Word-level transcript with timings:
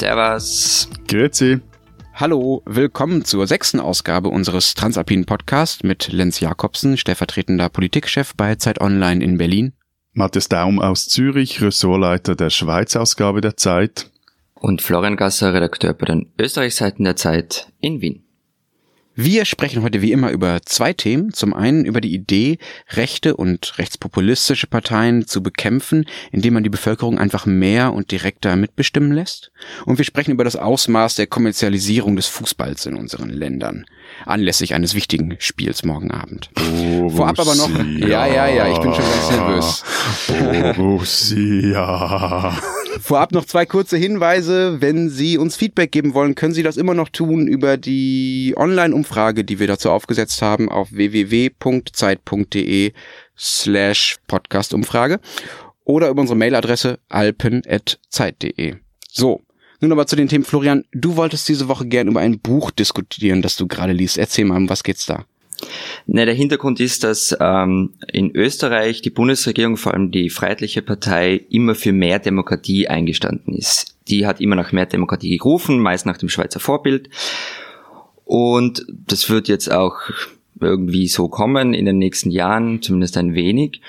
Servus. 0.00 0.88
Grüezi. 1.08 1.60
Hallo, 2.14 2.62
willkommen 2.64 3.26
zur 3.26 3.46
sechsten 3.46 3.80
Ausgabe 3.80 4.30
unseres 4.30 4.72
Transalpinen 4.72 5.26
Podcasts 5.26 5.82
mit 5.82 6.10
Lenz 6.10 6.40
Jakobsen, 6.40 6.96
stellvertretender 6.96 7.68
Politikchef 7.68 8.34
bei 8.34 8.54
Zeit 8.54 8.80
Online 8.80 9.22
in 9.22 9.36
Berlin. 9.36 9.74
Matthias 10.14 10.48
Daum 10.48 10.80
aus 10.80 11.04
Zürich, 11.04 11.60
Ressortleiter 11.60 12.34
der 12.34 12.48
Schweiz-Ausgabe 12.48 13.42
der 13.42 13.58
Zeit. 13.58 14.10
Und 14.54 14.80
Florian 14.80 15.18
Gasser, 15.18 15.52
Redakteur 15.52 15.92
bei 15.92 16.06
den 16.06 16.32
Österreichseiten 16.38 17.04
der 17.04 17.16
Zeit 17.16 17.70
in 17.80 18.00
Wien. 18.00 18.24
Wir 19.16 19.44
sprechen 19.44 19.82
heute 19.82 20.02
wie 20.02 20.12
immer 20.12 20.30
über 20.30 20.60
zwei 20.64 20.92
Themen. 20.92 21.32
Zum 21.32 21.52
einen 21.52 21.84
über 21.84 22.00
die 22.00 22.14
Idee, 22.14 22.58
rechte 22.90 23.36
und 23.36 23.76
rechtspopulistische 23.78 24.68
Parteien 24.68 25.26
zu 25.26 25.42
bekämpfen, 25.42 26.06
indem 26.30 26.54
man 26.54 26.62
die 26.62 26.70
Bevölkerung 26.70 27.18
einfach 27.18 27.44
mehr 27.44 27.92
und 27.92 28.12
direkter 28.12 28.54
mitbestimmen 28.54 29.12
lässt. 29.12 29.50
Und 29.84 29.98
wir 29.98 30.04
sprechen 30.04 30.30
über 30.30 30.44
das 30.44 30.54
Ausmaß 30.54 31.16
der 31.16 31.26
Kommerzialisierung 31.26 32.14
des 32.14 32.26
Fußballs 32.28 32.86
in 32.86 32.94
unseren 32.94 33.30
Ländern. 33.30 33.84
Anlässlich 34.26 34.74
eines 34.74 34.94
wichtigen 34.94 35.34
Spiels 35.40 35.84
morgen 35.84 36.12
Abend. 36.12 36.50
Borussia. 36.54 37.16
Vorab 37.16 37.40
aber 37.40 37.56
noch, 37.56 37.70
ja, 37.98 38.26
ja, 38.26 38.48
ja, 38.48 38.72
ich 38.72 38.78
bin 38.78 38.94
schon 38.94 39.04
ganz 39.04 39.30
nervös. 39.30 39.84
Borussia. 40.76 42.56
Vorab 43.00 43.32
noch 43.32 43.44
zwei 43.44 43.66
kurze 43.66 43.96
Hinweise. 43.96 44.80
Wenn 44.80 45.08
Sie 45.08 45.38
uns 45.38 45.56
Feedback 45.56 45.92
geben 45.92 46.14
wollen, 46.14 46.34
können 46.34 46.54
Sie 46.54 46.62
das 46.62 46.76
immer 46.76 46.94
noch 46.94 47.08
tun 47.08 47.46
über 47.46 47.76
die 47.76 48.54
Online-Umfrage, 48.56 49.44
die 49.44 49.60
wir 49.60 49.66
dazu 49.66 49.90
aufgesetzt 49.90 50.42
haben 50.42 50.68
auf 50.68 50.92
www.zeit.de 50.92 52.92
slash 53.38 54.16
Podcast-Umfrage 54.26 55.20
oder 55.84 56.08
über 56.08 56.20
unsere 56.20 56.36
Mailadresse 56.36 56.98
alpen.zeit.de. 57.08 58.76
So. 59.08 59.42
Nun 59.82 59.92
aber 59.92 60.06
zu 60.06 60.14
den 60.14 60.28
Themen. 60.28 60.44
Florian, 60.44 60.84
du 60.92 61.16
wolltest 61.16 61.48
diese 61.48 61.68
Woche 61.68 61.86
gern 61.86 62.08
über 62.08 62.20
ein 62.20 62.38
Buch 62.38 62.70
diskutieren, 62.70 63.40
das 63.40 63.56
du 63.56 63.66
gerade 63.66 63.94
liest. 63.94 64.18
Erzähl 64.18 64.44
mal, 64.44 64.58
um 64.58 64.68
was 64.68 64.82
geht's 64.82 65.06
da? 65.06 65.24
Ne, 66.06 66.26
der 66.26 66.34
Hintergrund 66.34 66.80
ist, 66.80 67.04
dass 67.04 67.36
ähm, 67.40 67.92
in 68.12 68.34
Österreich 68.34 69.02
die 69.02 69.10
Bundesregierung, 69.10 69.76
vor 69.76 69.94
allem 69.94 70.10
die 70.10 70.30
Freiheitliche 70.30 70.82
Partei, 70.82 71.44
immer 71.50 71.74
für 71.74 71.92
mehr 71.92 72.18
Demokratie 72.18 72.88
eingestanden 72.88 73.54
ist. 73.54 73.96
Die 74.08 74.26
hat 74.26 74.40
immer 74.40 74.56
nach 74.56 74.72
mehr 74.72 74.86
Demokratie 74.86 75.36
gerufen, 75.36 75.78
meist 75.78 76.06
nach 76.06 76.16
dem 76.16 76.28
Schweizer 76.28 76.60
Vorbild. 76.60 77.10
Und 78.24 78.86
das 78.88 79.28
wird 79.28 79.48
jetzt 79.48 79.70
auch 79.70 79.96
irgendwie 80.60 81.08
so 81.08 81.28
kommen 81.28 81.74
in 81.74 81.86
den 81.86 81.98
nächsten 81.98 82.30
Jahren, 82.30 82.82
zumindest 82.82 83.16
ein 83.16 83.34
wenig. 83.34 83.80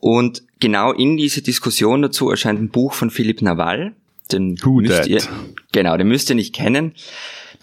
Und 0.00 0.42
genau 0.60 0.92
in 0.92 1.16
diese 1.16 1.42
Diskussion 1.42 2.02
dazu 2.02 2.30
erscheint 2.30 2.60
ein 2.60 2.70
Buch 2.70 2.94
von 2.94 3.10
Philipp 3.10 3.42
Nawal. 3.42 3.92
Den 4.32 4.56
Who 4.62 4.80
müsst 4.80 4.96
that? 4.96 5.06
ihr, 5.08 5.22
genau, 5.72 5.96
den 5.96 6.08
müsst 6.08 6.30
ihr 6.30 6.36
nicht 6.36 6.54
kennen. 6.54 6.94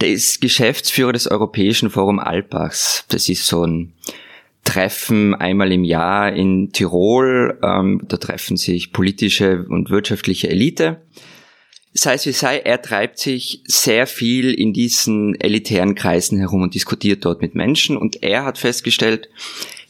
Der 0.01 0.09
ist 0.09 0.41
Geschäftsführer 0.41 1.13
des 1.13 1.27
Europäischen 1.27 1.89
Forum 1.89 2.19
Alpbachs. 2.19 3.05
Das 3.09 3.29
ist 3.29 3.47
so 3.47 3.65
ein 3.65 3.93
Treffen 4.63 5.33
einmal 5.33 5.71
im 5.71 5.83
Jahr 5.83 6.31
in 6.33 6.71
Tirol. 6.71 7.57
Ähm, 7.63 8.01
da 8.07 8.17
treffen 8.17 8.57
sich 8.57 8.91
politische 8.91 9.65
und 9.69 9.89
wirtschaftliche 9.89 10.49
Elite. 10.49 11.01
Sei 11.93 12.13
es 12.13 12.27
wie 12.27 12.31
sei, 12.31 12.59
er 12.59 12.81
treibt 12.81 13.17
sich 13.17 13.63
sehr 13.65 14.05
viel 14.05 14.53
in 14.53 14.71
diesen 14.71 15.33
elitären 15.39 15.95
Kreisen 15.95 16.37
herum 16.37 16.61
und 16.61 16.75
diskutiert 16.75 17.25
dort 17.25 17.41
mit 17.41 17.55
Menschen. 17.55 17.97
Und 17.97 18.21
er 18.21 18.45
hat 18.45 18.59
festgestellt, 18.59 19.29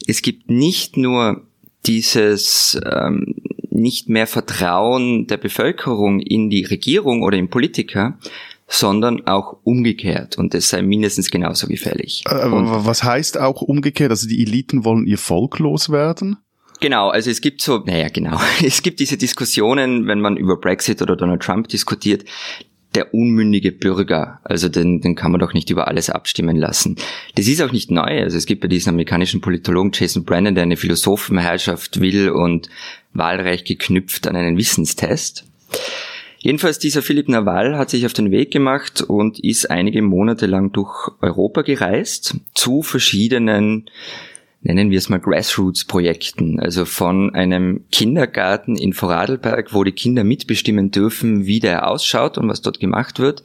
es 0.06 0.22
gibt 0.22 0.48
nicht 0.48 0.96
nur 0.96 1.46
dieses 1.84 2.80
ähm, 2.90 3.34
nicht 3.70 4.08
mehr 4.08 4.26
Vertrauen 4.26 5.26
der 5.26 5.36
Bevölkerung 5.36 6.20
in 6.20 6.48
die 6.50 6.64
Regierung 6.64 7.22
oder 7.22 7.36
in 7.36 7.50
Politiker, 7.50 8.18
sondern 8.68 9.26
auch 9.26 9.56
umgekehrt. 9.64 10.36
Und 10.36 10.54
das 10.54 10.68
sei 10.68 10.82
mindestens 10.82 11.30
genauso 11.30 11.66
gefährlich. 11.66 12.22
Äh, 12.28 12.34
was 12.34 13.02
heißt 13.02 13.38
auch 13.38 13.62
umgekehrt? 13.62 14.10
Also 14.10 14.28
die 14.28 14.42
Eliten 14.42 14.84
wollen 14.84 15.06
ihr 15.06 15.18
Volk 15.18 15.58
loswerden? 15.58 16.36
Genau, 16.80 17.08
also 17.08 17.30
es 17.30 17.40
gibt 17.40 17.60
so, 17.60 17.78
naja, 17.78 18.08
genau. 18.08 18.38
Es 18.62 18.82
gibt 18.82 19.00
diese 19.00 19.16
Diskussionen, 19.16 20.06
wenn 20.06 20.20
man 20.20 20.36
über 20.36 20.56
Brexit 20.56 21.02
oder 21.02 21.16
Donald 21.16 21.42
Trump 21.42 21.68
diskutiert, 21.68 22.24
der 22.94 23.12
unmündige 23.12 23.72
Bürger, 23.72 24.40
also 24.44 24.68
den, 24.68 25.00
den 25.00 25.14
kann 25.14 25.30
man 25.30 25.40
doch 25.40 25.52
nicht 25.52 25.68
über 25.70 25.88
alles 25.88 26.08
abstimmen 26.08 26.56
lassen. 26.56 26.96
Das 27.34 27.46
ist 27.46 27.60
auch 27.60 27.72
nicht 27.72 27.90
neu. 27.90 28.22
Also 28.22 28.38
es 28.38 28.46
gibt 28.46 28.62
bei 28.62 28.68
diesen 28.68 28.90
amerikanischen 28.90 29.40
Politologen 29.40 29.92
Jason 29.94 30.24
Brennan, 30.24 30.54
der 30.54 30.62
eine 30.62 30.76
Philosophenherrschaft 30.76 32.00
will 32.00 32.30
und 32.30 32.70
wahlreich 33.12 33.64
geknüpft 33.64 34.26
an 34.26 34.36
einen 34.36 34.56
Wissenstest. 34.56 35.44
Jedenfalls 36.48 36.78
dieser 36.78 37.02
Philipp 37.02 37.28
Nawal 37.28 37.76
hat 37.76 37.90
sich 37.90 38.06
auf 38.06 38.14
den 38.14 38.30
Weg 38.30 38.50
gemacht 38.50 39.02
und 39.02 39.38
ist 39.38 39.70
einige 39.70 40.00
Monate 40.00 40.46
lang 40.46 40.72
durch 40.72 41.10
Europa 41.20 41.60
gereist 41.60 42.36
zu 42.54 42.80
verschiedenen 42.80 43.90
nennen 44.62 44.90
wir 44.90 44.96
es 44.96 45.10
mal 45.10 45.20
Grassroots-Projekten, 45.20 46.58
also 46.58 46.86
von 46.86 47.34
einem 47.34 47.84
Kindergarten 47.92 48.76
in 48.76 48.94
Vorarlberg, 48.94 49.74
wo 49.74 49.84
die 49.84 49.92
Kinder 49.92 50.24
mitbestimmen 50.24 50.90
dürfen, 50.90 51.44
wie 51.44 51.60
der 51.60 51.86
ausschaut 51.86 52.38
und 52.38 52.48
was 52.48 52.62
dort 52.62 52.80
gemacht 52.80 53.18
wird, 53.18 53.42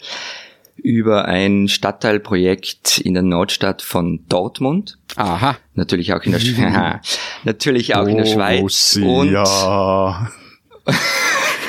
über 0.77 1.25
ein 1.25 1.67
Stadtteilprojekt 1.67 2.99
in 2.99 3.15
der 3.15 3.23
Nordstadt 3.23 3.81
von 3.81 4.23
Dortmund, 4.29 4.97
Aha. 5.17 5.57
natürlich 5.73 6.13
auch 6.13 6.23
in 6.23 6.31
der, 6.31 6.39
Sch 6.39 6.55
natürlich 7.43 7.95
auch 7.95 8.07
in 8.07 8.15
der 8.15 8.25
Schweiz 8.27 8.95
und 8.95 9.03
Borussia. 9.33 10.31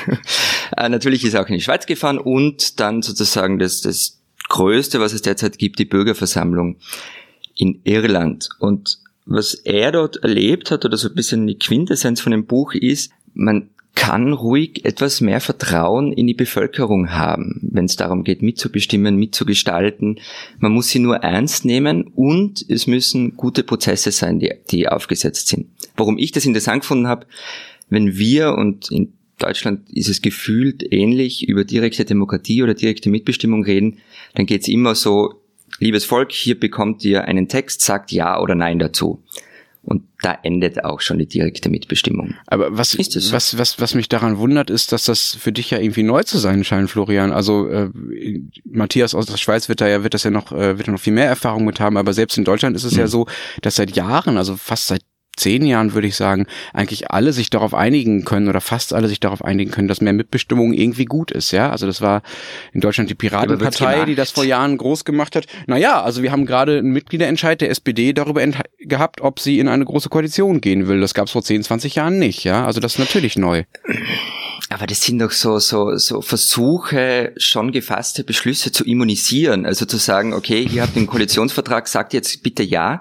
äh, 0.77 0.89
natürlich 0.89 1.25
ist 1.25 1.35
er 1.35 1.43
auch 1.43 1.49
in 1.49 1.55
die 1.55 1.61
Schweiz 1.61 1.87
gefahren 1.87 2.19
und 2.19 2.81
dann 2.81 3.03
sozusagen 3.03 3.59
das, 3.59 3.81
das 3.81 4.21
Größte, 4.49 5.01
was 5.01 5.12
es 5.12 5.23
derzeit 5.23 5.59
gibt, 5.59 5.79
die 5.79 5.85
Bürgerversammlung 5.85 6.77
in 7.57 7.81
Irland. 7.85 8.49
Und 8.59 8.99
was 9.27 9.55
er 9.55 9.93
dort 9.93 10.17
erlebt 10.17 10.71
hat, 10.71 10.84
oder 10.84 10.97
so 10.97 11.09
ein 11.09 11.15
bisschen 11.15 11.47
die 11.47 11.59
Quintessenz 11.59 12.21
von 12.21 12.33
dem 12.33 12.47
Buch 12.47 12.75
ist, 12.75 13.11
man 13.33 13.71
kann 13.95 14.33
ruhig 14.33 14.84
etwas 14.84 15.21
mehr 15.21 15.41
Vertrauen 15.41 16.13
in 16.13 16.27
die 16.27 16.34
Bevölkerung 16.34 17.13
haben, 17.13 17.61
wenn 17.63 17.84
es 17.84 17.97
darum 17.97 18.25
geht, 18.25 18.43
mitzubestimmen, 18.43 19.17
mitzugestalten. 19.17 20.21
Man 20.59 20.73
muss 20.73 20.89
sie 20.89 20.99
nur 20.99 21.19
ernst 21.19 21.65
nehmen 21.65 22.09
und 22.09 22.65
es 22.69 22.89
müssen 22.89 23.37
gute 23.37 23.63
Prozesse 23.63 24.11
sein, 24.11 24.41
die, 24.41 24.53
die 24.71 24.89
aufgesetzt 24.89 25.49
sind. 25.49 25.69
Warum 25.97 26.19
ich 26.19 26.33
das 26.33 26.45
interessant 26.45 26.83
gefunden 26.83 27.07
habe, 27.07 27.27
wenn 27.89 28.17
wir 28.19 28.55
und 28.55 28.91
in 28.91 29.13
Deutschland 29.39 29.91
ist 29.93 30.09
es 30.09 30.22
gefühlt 30.22 30.84
ähnlich 30.93 31.49
über 31.49 31.65
direkte 31.65 32.05
Demokratie 32.05 32.62
oder 32.62 32.75
direkte 32.75 33.11
Mitbestimmung 33.11 33.65
reden, 33.65 33.99
dann 34.34 34.47
geht's 34.47 34.69
immer 34.69 34.95
so, 34.95 35.43
liebes 35.81 36.05
Volk, 36.05 36.33
hier 36.33 36.59
bekommt 36.59 37.05
ihr 37.05 37.25
einen 37.25 37.49
Text, 37.49 37.81
sagt 37.81 38.12
Ja 38.12 38.41
oder 38.41 38.55
Nein 38.55 38.78
dazu. 38.78 39.22
Und 39.87 40.05
da 40.22 40.39
endet 40.43 40.83
auch 40.83 41.03
schon 41.03 41.19
die 41.19 41.27
direkte 41.27 41.69
Mitbestimmung. 41.69 42.33
Aber 42.47 42.75
was, 42.78 42.95
Ist 42.95 43.17
es 43.17 43.27
so? 43.27 43.33
was, 43.34 43.59
was, 43.59 43.78
was 43.81 43.95
mich 43.95 44.09
daran 44.09 44.39
wundert, 44.39 44.71
ist, 44.71 44.93
dass 44.93 45.05
das 45.05 45.34
für 45.39 45.53
dich 45.53 45.71
ja 45.72 45.78
irgendwie 45.78 46.03
neu 46.05 46.22
zu 46.22 46.39
sein 46.39 46.65
scheint, 46.65 46.89
Florian. 46.89 47.33
Also 47.33 47.69
äh, 47.69 47.91
Matthias 48.65 49.15
aus 49.15 49.27
der 49.27 49.37
Schweiz 49.37 49.69
wird 49.69 49.83
da 49.83 49.89
ja, 49.89 50.03
wird 50.03 50.15
das 50.15 50.22
ja 50.25 50.31
noch, 50.31 50.53
äh, 50.53 50.78
wird 50.78 50.89
noch 50.89 50.99
viel 50.99 51.12
mehr 51.12 51.27
Erfahrung 51.27 51.66
mit 51.66 51.81
haben, 51.81 51.99
aber 51.99 52.15
selbst 52.15 52.39
in 52.39 52.45
Deutschland 52.45 52.75
ist 52.77 52.84
es 52.84 52.93
Mhm. 52.95 52.99
ja 53.01 53.06
so, 53.09 53.27
dass 53.61 53.77
seit 53.77 53.95
Jahren, 53.95 54.39
also 54.39 54.56
fast 54.56 54.87
seit 54.87 55.03
zehn 55.37 55.67
Jahren 55.67 55.95
würde 55.95 56.06
ich 56.06 56.17
sagen, 56.17 56.47
eigentlich 56.72 57.11
alle 57.11 57.33
sich 57.33 57.50
darauf 57.50 57.75
einigen 57.75 58.25
können 58.25 58.49
oder 58.49 58.61
fast 58.61 58.93
alle 58.93 59.09
sich 59.09 59.21
darauf 59.21 59.45
einigen 59.45 59.71
können, 59.71 59.89
dass 59.89 60.00
mehr 60.00 60.12
Mitbestimmung 60.12 60.72
irgendwie 60.72 61.05
gut 61.05 61.31
ist, 61.31 61.50
ja. 61.50 61.71
Also 61.71 61.87
das 61.87 62.00
war 62.00 62.22
in 62.72 62.81
Deutschland 62.81 63.11
die 63.11 63.15
Piratenpartei, 63.15 64.05
die 64.05 64.15
das 64.15 64.31
vor 64.31 64.45
Jahren 64.45 64.77
groß 64.77 65.05
gemacht 65.05 65.37
hat. 65.37 65.47
Naja, 65.67 66.03
also 66.03 66.22
wir 66.22 66.33
haben 66.33 66.47
gerade 66.47 66.78
einen 66.78 66.93
Mitgliederentscheid 66.93 67.61
der 67.61 67.71
SPD 67.71 68.12
darüber 68.12 68.45
gehabt, 68.78 69.21
ob 69.21 69.41
sie 69.41 69.59
in 69.59 69.69
eine 69.69 69.84
große 69.84 70.09
Koalition 70.09 70.60
gehen 70.60 70.89
will. 70.89 71.01
Das 71.01 71.15
gab 71.15 71.27
es 71.27 71.33
vor 71.33 71.42
10, 71.42 71.63
20 71.63 71.95
Jahren 71.97 72.19
nicht, 72.19 72.45
ja. 72.45 72.65
Also 72.65 72.81
das 72.81 72.95
ist 72.95 72.98
natürlich 72.98 73.36
neu. 73.36 73.65
Aber 74.71 74.86
das 74.86 75.03
sind 75.03 75.19
doch 75.19 75.31
so, 75.31 75.59
so, 75.59 75.97
so 75.97 76.21
Versuche, 76.21 77.33
schon 77.36 77.72
gefasste 77.72 78.25
Beschlüsse 78.25 78.72
zu 78.72 78.84
immunisieren. 78.84 79.66
Also 79.66 79.84
zu 79.84 79.98
sagen, 79.98 80.33
okay, 80.33 80.66
ihr 80.72 80.83
habt 80.83 80.97
den 80.97 81.07
Koalitionsvertrag, 81.07 81.86
sagt 81.89 82.13
jetzt 82.13 82.42
bitte 82.42 82.63
ja. 82.63 83.01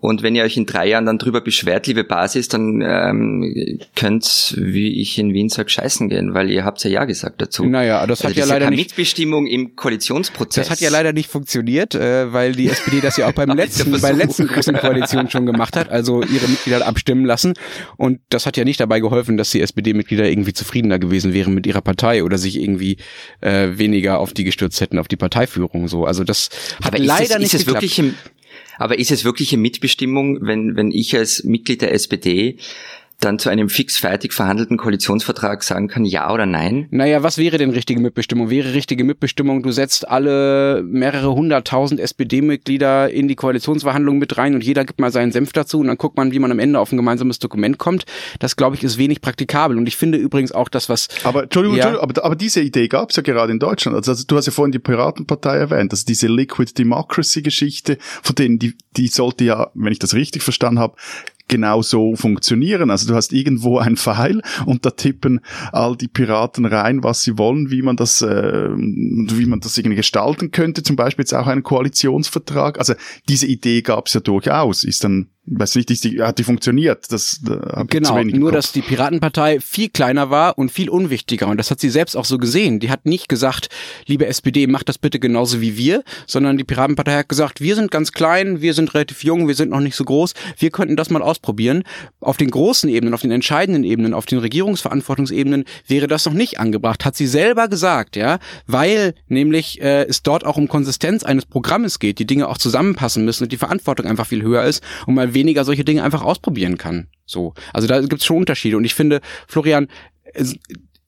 Und 0.00 0.22
wenn 0.22 0.34
ihr 0.34 0.44
euch 0.44 0.56
in 0.56 0.66
drei 0.66 0.88
Jahren 0.88 1.06
dann 1.06 1.18
drüber 1.18 1.40
beschwert, 1.40 1.86
liebe 1.86 2.04
Basis, 2.04 2.48
dann 2.48 2.82
ähm, 2.82 3.78
könnt, 3.94 4.54
wie 4.58 5.00
ich 5.00 5.18
in 5.18 5.34
Wien 5.34 5.48
sag, 5.50 5.70
scheißen 5.70 6.08
gehen, 6.08 6.32
weil 6.34 6.50
ihr 6.50 6.64
habt 6.64 6.82
ja 6.84 6.90
Ja 6.90 7.04
gesagt 7.04 7.40
dazu. 7.42 7.64
Naja, 7.66 8.06
das 8.06 8.20
hat 8.20 8.28
also 8.28 8.38
ja 8.38 8.44
ist 8.44 8.48
ja 8.48 8.54
leider 8.54 8.64
keine 8.66 8.76
nicht. 8.76 8.90
Mitbestimmung 8.90 9.46
im 9.46 9.76
Koalitionsprozess. 9.76 10.66
Das 10.66 10.70
hat 10.70 10.80
ja 10.80 10.90
leider 10.90 11.12
nicht 11.12 11.30
funktioniert, 11.30 11.94
äh, 11.94 12.32
weil 12.32 12.52
die 12.52 12.68
SPD 12.68 13.00
das 13.00 13.16
ja 13.16 13.28
auch 13.28 13.32
beim 13.32 13.50
letzten, 13.56 14.00
bei 14.00 14.12
letzten 14.12 14.46
großen 14.46 14.74
Koalition 14.76 15.28
schon 15.30 15.44
gemacht 15.46 15.76
hat, 15.76 15.90
also 15.90 16.22
ihre 16.22 16.48
Mitglieder 16.48 16.86
abstimmen 16.86 17.24
lassen. 17.24 17.54
Und 17.96 18.20
das 18.30 18.46
hat 18.46 18.56
ja 18.56 18.64
nicht 18.64 18.80
dabei 18.80 19.00
geholfen, 19.00 19.36
dass 19.36 19.50
die 19.50 19.60
SPD-Mitglieder 19.60 20.28
irgendwie 20.28 20.52
zufriedener 20.54 20.98
gewesen 20.98 21.32
wären 21.34 21.54
mit 21.54 21.66
ihrer 21.66 21.82
Partei 21.82 22.24
oder 22.24 22.38
sich 22.38 22.60
irgendwie 22.60 22.96
äh, 23.40 23.68
weniger 23.72 24.18
auf 24.18 24.32
die 24.32 24.44
gestürzt 24.44 24.80
hätten, 24.80 24.98
auf 24.98 25.08
die 25.08 25.16
Parteiführung. 25.16 25.88
So, 25.88 26.06
also 26.06 26.24
das 26.24 26.48
hat 26.82 26.94
Aber 26.94 26.98
ist 26.98 27.06
leider 27.06 27.34
es, 27.34 27.38
nicht 27.38 27.46
ist 27.46 27.54
es 27.54 27.66
geklappt. 27.66 27.82
wirklich 27.82 27.98
im, 27.98 28.14
aber 28.80 28.98
ist 28.98 29.10
es 29.10 29.26
wirkliche 29.26 29.58
Mitbestimmung, 29.58 30.38
wenn, 30.40 30.74
wenn 30.74 30.90
ich 30.90 31.14
als 31.14 31.44
Mitglied 31.44 31.82
der 31.82 31.92
SPD 31.92 32.56
dann 33.20 33.38
zu 33.38 33.48
einem 33.48 33.68
fix 33.68 33.98
fertig 33.98 34.32
verhandelten 34.32 34.76
Koalitionsvertrag 34.76 35.62
sagen 35.62 35.88
kann, 35.88 36.04
ja 36.04 36.32
oder 36.32 36.46
nein? 36.46 36.86
Naja, 36.90 37.22
was 37.22 37.38
wäre 37.38 37.58
denn 37.58 37.70
richtige 37.70 38.00
Mitbestimmung? 38.00 38.50
Wäre 38.50 38.74
richtige 38.74 39.04
Mitbestimmung, 39.04 39.62
du 39.62 39.70
setzt 39.70 40.08
alle 40.08 40.82
mehrere 40.82 41.34
hunderttausend 41.34 42.00
SPD-Mitglieder 42.00 43.10
in 43.10 43.28
die 43.28 43.36
Koalitionsverhandlungen 43.36 44.18
mit 44.18 44.36
rein 44.38 44.54
und 44.54 44.64
jeder 44.64 44.84
gibt 44.84 45.00
mal 45.00 45.12
seinen 45.12 45.32
Senf 45.32 45.52
dazu 45.52 45.80
und 45.80 45.86
dann 45.86 45.98
guckt 45.98 46.16
man, 46.16 46.32
wie 46.32 46.38
man 46.38 46.50
am 46.50 46.58
Ende 46.58 46.78
auf 46.78 46.92
ein 46.92 46.96
gemeinsames 46.96 47.38
Dokument 47.38 47.78
kommt. 47.78 48.04
Das, 48.38 48.56
glaube 48.56 48.76
ich, 48.76 48.82
ist 48.82 48.98
wenig 48.98 49.20
praktikabel. 49.20 49.76
Und 49.76 49.86
ich 49.86 49.96
finde 49.96 50.18
übrigens 50.18 50.52
auch 50.52 50.68
das, 50.68 50.88
was... 50.88 51.08
Aber, 51.24 51.44
Entschuldigung, 51.44 51.76
ja, 51.76 51.84
Entschuldigung 51.84 52.16
aber, 52.16 52.24
aber 52.24 52.36
diese 52.36 52.60
Idee 52.60 52.88
gab 52.88 53.10
es 53.10 53.16
ja 53.16 53.22
gerade 53.22 53.52
in 53.52 53.58
Deutschland. 53.58 53.96
Also, 53.96 54.12
also, 54.12 54.24
du 54.26 54.36
hast 54.36 54.46
ja 54.46 54.52
vorhin 54.52 54.72
die 54.72 54.78
Piratenpartei 54.78 55.56
erwähnt, 55.56 55.92
also 55.92 56.04
diese 56.06 56.26
Liquid 56.26 56.72
Democracy-Geschichte, 56.76 57.98
von 58.22 58.34
denen 58.34 58.58
die, 58.58 58.74
die 58.96 59.08
sollte 59.08 59.44
ja, 59.44 59.70
wenn 59.74 59.92
ich 59.92 59.98
das 59.98 60.14
richtig 60.14 60.42
verstanden 60.42 60.80
habe, 60.80 60.96
genau 61.50 61.82
so 61.82 62.14
funktionieren. 62.14 62.90
Also 62.90 63.08
du 63.08 63.14
hast 63.14 63.32
irgendwo 63.32 63.78
ein 63.78 63.96
Pfeil 63.96 64.40
und 64.64 64.86
da 64.86 64.90
tippen 64.90 65.40
all 65.72 65.96
die 65.96 66.08
Piraten 66.08 66.64
rein, 66.64 67.02
was 67.02 67.22
sie 67.22 67.36
wollen, 67.36 67.70
wie 67.70 67.82
man 67.82 67.96
das, 67.96 68.22
äh, 68.22 68.70
wie 68.70 69.46
man 69.46 69.60
das 69.60 69.76
irgendwie 69.76 69.96
gestalten 69.96 70.52
könnte. 70.52 70.82
Zum 70.82 70.96
Beispiel 70.96 71.24
jetzt 71.24 71.34
auch 71.34 71.48
einen 71.48 71.64
Koalitionsvertrag. 71.64 72.78
Also 72.78 72.94
diese 73.28 73.46
Idee 73.46 73.82
gab 73.82 74.06
es 74.06 74.14
ja 74.14 74.20
durchaus. 74.20 74.84
Ist 74.84 75.04
dann 75.04 75.28
weiß 75.50 75.74
nicht, 75.74 76.04
die, 76.04 76.22
hat 76.22 76.38
die 76.38 76.44
funktioniert. 76.44 77.10
Das, 77.10 77.40
da 77.42 77.84
genau, 77.88 78.22
nur 78.22 78.52
dass 78.52 78.72
die 78.72 78.82
Piratenpartei 78.82 79.60
viel 79.60 79.88
kleiner 79.88 80.30
war 80.30 80.56
und 80.58 80.70
viel 80.70 80.88
unwichtiger. 80.88 81.48
Und 81.48 81.58
das 81.58 81.70
hat 81.70 81.80
sie 81.80 81.90
selbst 81.90 82.16
auch 82.16 82.24
so 82.24 82.38
gesehen. 82.38 82.78
Die 82.80 82.90
hat 82.90 83.04
nicht 83.04 83.28
gesagt, 83.28 83.68
liebe 84.06 84.26
SPD, 84.26 84.66
macht 84.66 84.88
das 84.88 84.98
bitte 84.98 85.18
genauso 85.18 85.60
wie 85.60 85.76
wir, 85.76 86.04
sondern 86.26 86.56
die 86.56 86.64
Piratenpartei 86.64 87.18
hat 87.18 87.28
gesagt, 87.28 87.60
wir 87.60 87.74
sind 87.74 87.90
ganz 87.90 88.12
klein, 88.12 88.60
wir 88.60 88.74
sind 88.74 88.94
relativ 88.94 89.24
jung, 89.24 89.48
wir 89.48 89.54
sind 89.54 89.70
noch 89.70 89.80
nicht 89.80 89.96
so 89.96 90.04
groß, 90.04 90.34
wir 90.58 90.70
könnten 90.70 90.96
das 90.96 91.10
mal 91.10 91.22
ausprobieren. 91.22 91.82
Auf 92.20 92.36
den 92.36 92.50
großen 92.50 92.88
Ebenen, 92.88 93.14
auf 93.14 93.22
den 93.22 93.32
entscheidenden 93.32 93.84
Ebenen, 93.84 94.14
auf 94.14 94.26
den 94.26 94.38
Regierungsverantwortungsebenen 94.38 95.64
wäre 95.86 96.06
das 96.06 96.26
noch 96.26 96.32
nicht 96.32 96.60
angebracht, 96.60 97.04
hat 97.04 97.16
sie 97.16 97.26
selber 97.26 97.68
gesagt, 97.68 98.16
ja, 98.16 98.38
weil 98.66 99.14
nämlich 99.28 99.80
äh, 99.82 100.04
es 100.04 100.22
dort 100.22 100.46
auch 100.46 100.56
um 100.56 100.68
Konsistenz 100.68 101.24
eines 101.24 101.46
Programmes 101.46 101.98
geht, 101.98 102.18
die 102.18 102.26
Dinge 102.26 102.48
auch 102.48 102.58
zusammenpassen 102.58 103.24
müssen 103.24 103.44
und 103.44 103.52
die 103.52 103.56
Verantwortung 103.56 104.06
einfach 104.06 104.26
viel 104.26 104.42
höher 104.42 104.64
ist 104.64 104.82
und 105.06 105.14
mal 105.14 105.34
weniger 105.40 105.64
solche 105.64 105.84
Dinge 105.84 106.04
einfach 106.04 106.22
ausprobieren 106.22 106.76
kann. 106.76 107.08
So. 107.24 107.54
Also 107.72 107.88
da 107.88 108.00
gibt 108.00 108.20
es 108.20 108.26
schon 108.26 108.36
Unterschiede. 108.36 108.76
Und 108.76 108.84
ich 108.84 108.94
finde, 108.94 109.20
Florian, 109.48 109.88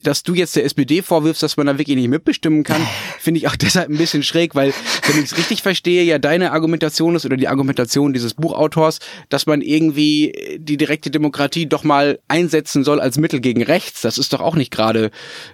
dass 0.02 0.22
du 0.22 0.34
jetzt 0.34 0.56
der 0.56 0.64
SPD 0.64 1.02
vorwirfst, 1.02 1.42
dass 1.42 1.56
man 1.56 1.66
da 1.66 1.78
wirklich 1.78 1.96
nicht 1.96 2.08
mitbestimmen 2.08 2.64
kann, 2.64 2.86
finde 3.18 3.38
ich 3.38 3.48
auch 3.48 3.56
deshalb 3.56 3.88
ein 3.88 3.98
bisschen 3.98 4.22
schräg, 4.22 4.54
weil, 4.54 4.72
wenn 5.06 5.18
ich 5.18 5.32
es 5.32 5.36
richtig 5.36 5.62
verstehe, 5.62 6.02
ja 6.04 6.18
deine 6.18 6.52
Argumentation 6.52 7.14
ist 7.14 7.24
oder 7.24 7.36
die 7.36 7.48
Argumentation 7.48 8.12
dieses 8.12 8.34
Buchautors, 8.34 8.98
dass 9.28 9.46
man 9.46 9.60
irgendwie 9.62 10.58
die 10.58 10.76
direkte 10.76 11.10
Demokratie 11.10 11.66
doch 11.66 11.84
mal 11.84 12.18
einsetzen 12.28 12.84
soll 12.84 13.00
als 13.00 13.18
Mittel 13.18 13.40
gegen 13.40 13.62
rechts. 13.62 14.02
Das 14.02 14.18
ist 14.18 14.32
doch 14.32 14.40
auch 14.40 14.56
nicht 14.56 14.70
gerade 14.70 15.10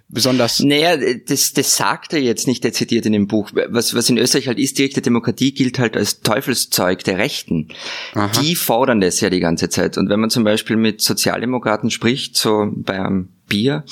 besonders. 0.08 0.60
Naja, 0.60 0.96
das, 1.26 1.52
das 1.52 1.76
sagt 1.76 2.12
er 2.12 2.20
jetzt 2.20 2.46
nicht 2.46 2.64
dezidiert 2.64 3.06
in 3.06 3.12
dem 3.12 3.26
Buch. 3.26 3.50
Was, 3.68 3.94
was 3.94 4.10
in 4.10 4.18
Österreich 4.18 4.48
halt 4.48 4.58
ist, 4.58 4.78
direkte 4.78 5.02
Demokratie 5.02 5.52
gilt 5.52 5.78
halt 5.78 5.96
als 5.96 6.20
Teufelszeug 6.20 7.04
der 7.04 7.18
Rechten. 7.18 7.68
Aha. 8.14 8.40
Die 8.40 8.54
fordern 8.54 9.00
das 9.00 9.20
ja 9.20 9.30
die 9.30 9.40
ganze 9.40 9.68
Zeit. 9.68 9.98
Und 9.98 10.08
wenn 10.08 10.20
man 10.20 10.30
zum 10.30 10.44
Beispiel 10.44 10.76
mit 10.76 11.00
Sozialdemokraten 11.00 11.90
spricht, 11.90 12.36
so 12.36 12.68
bei 12.74 12.98
einem 12.98 13.28
Bier, 13.48 13.84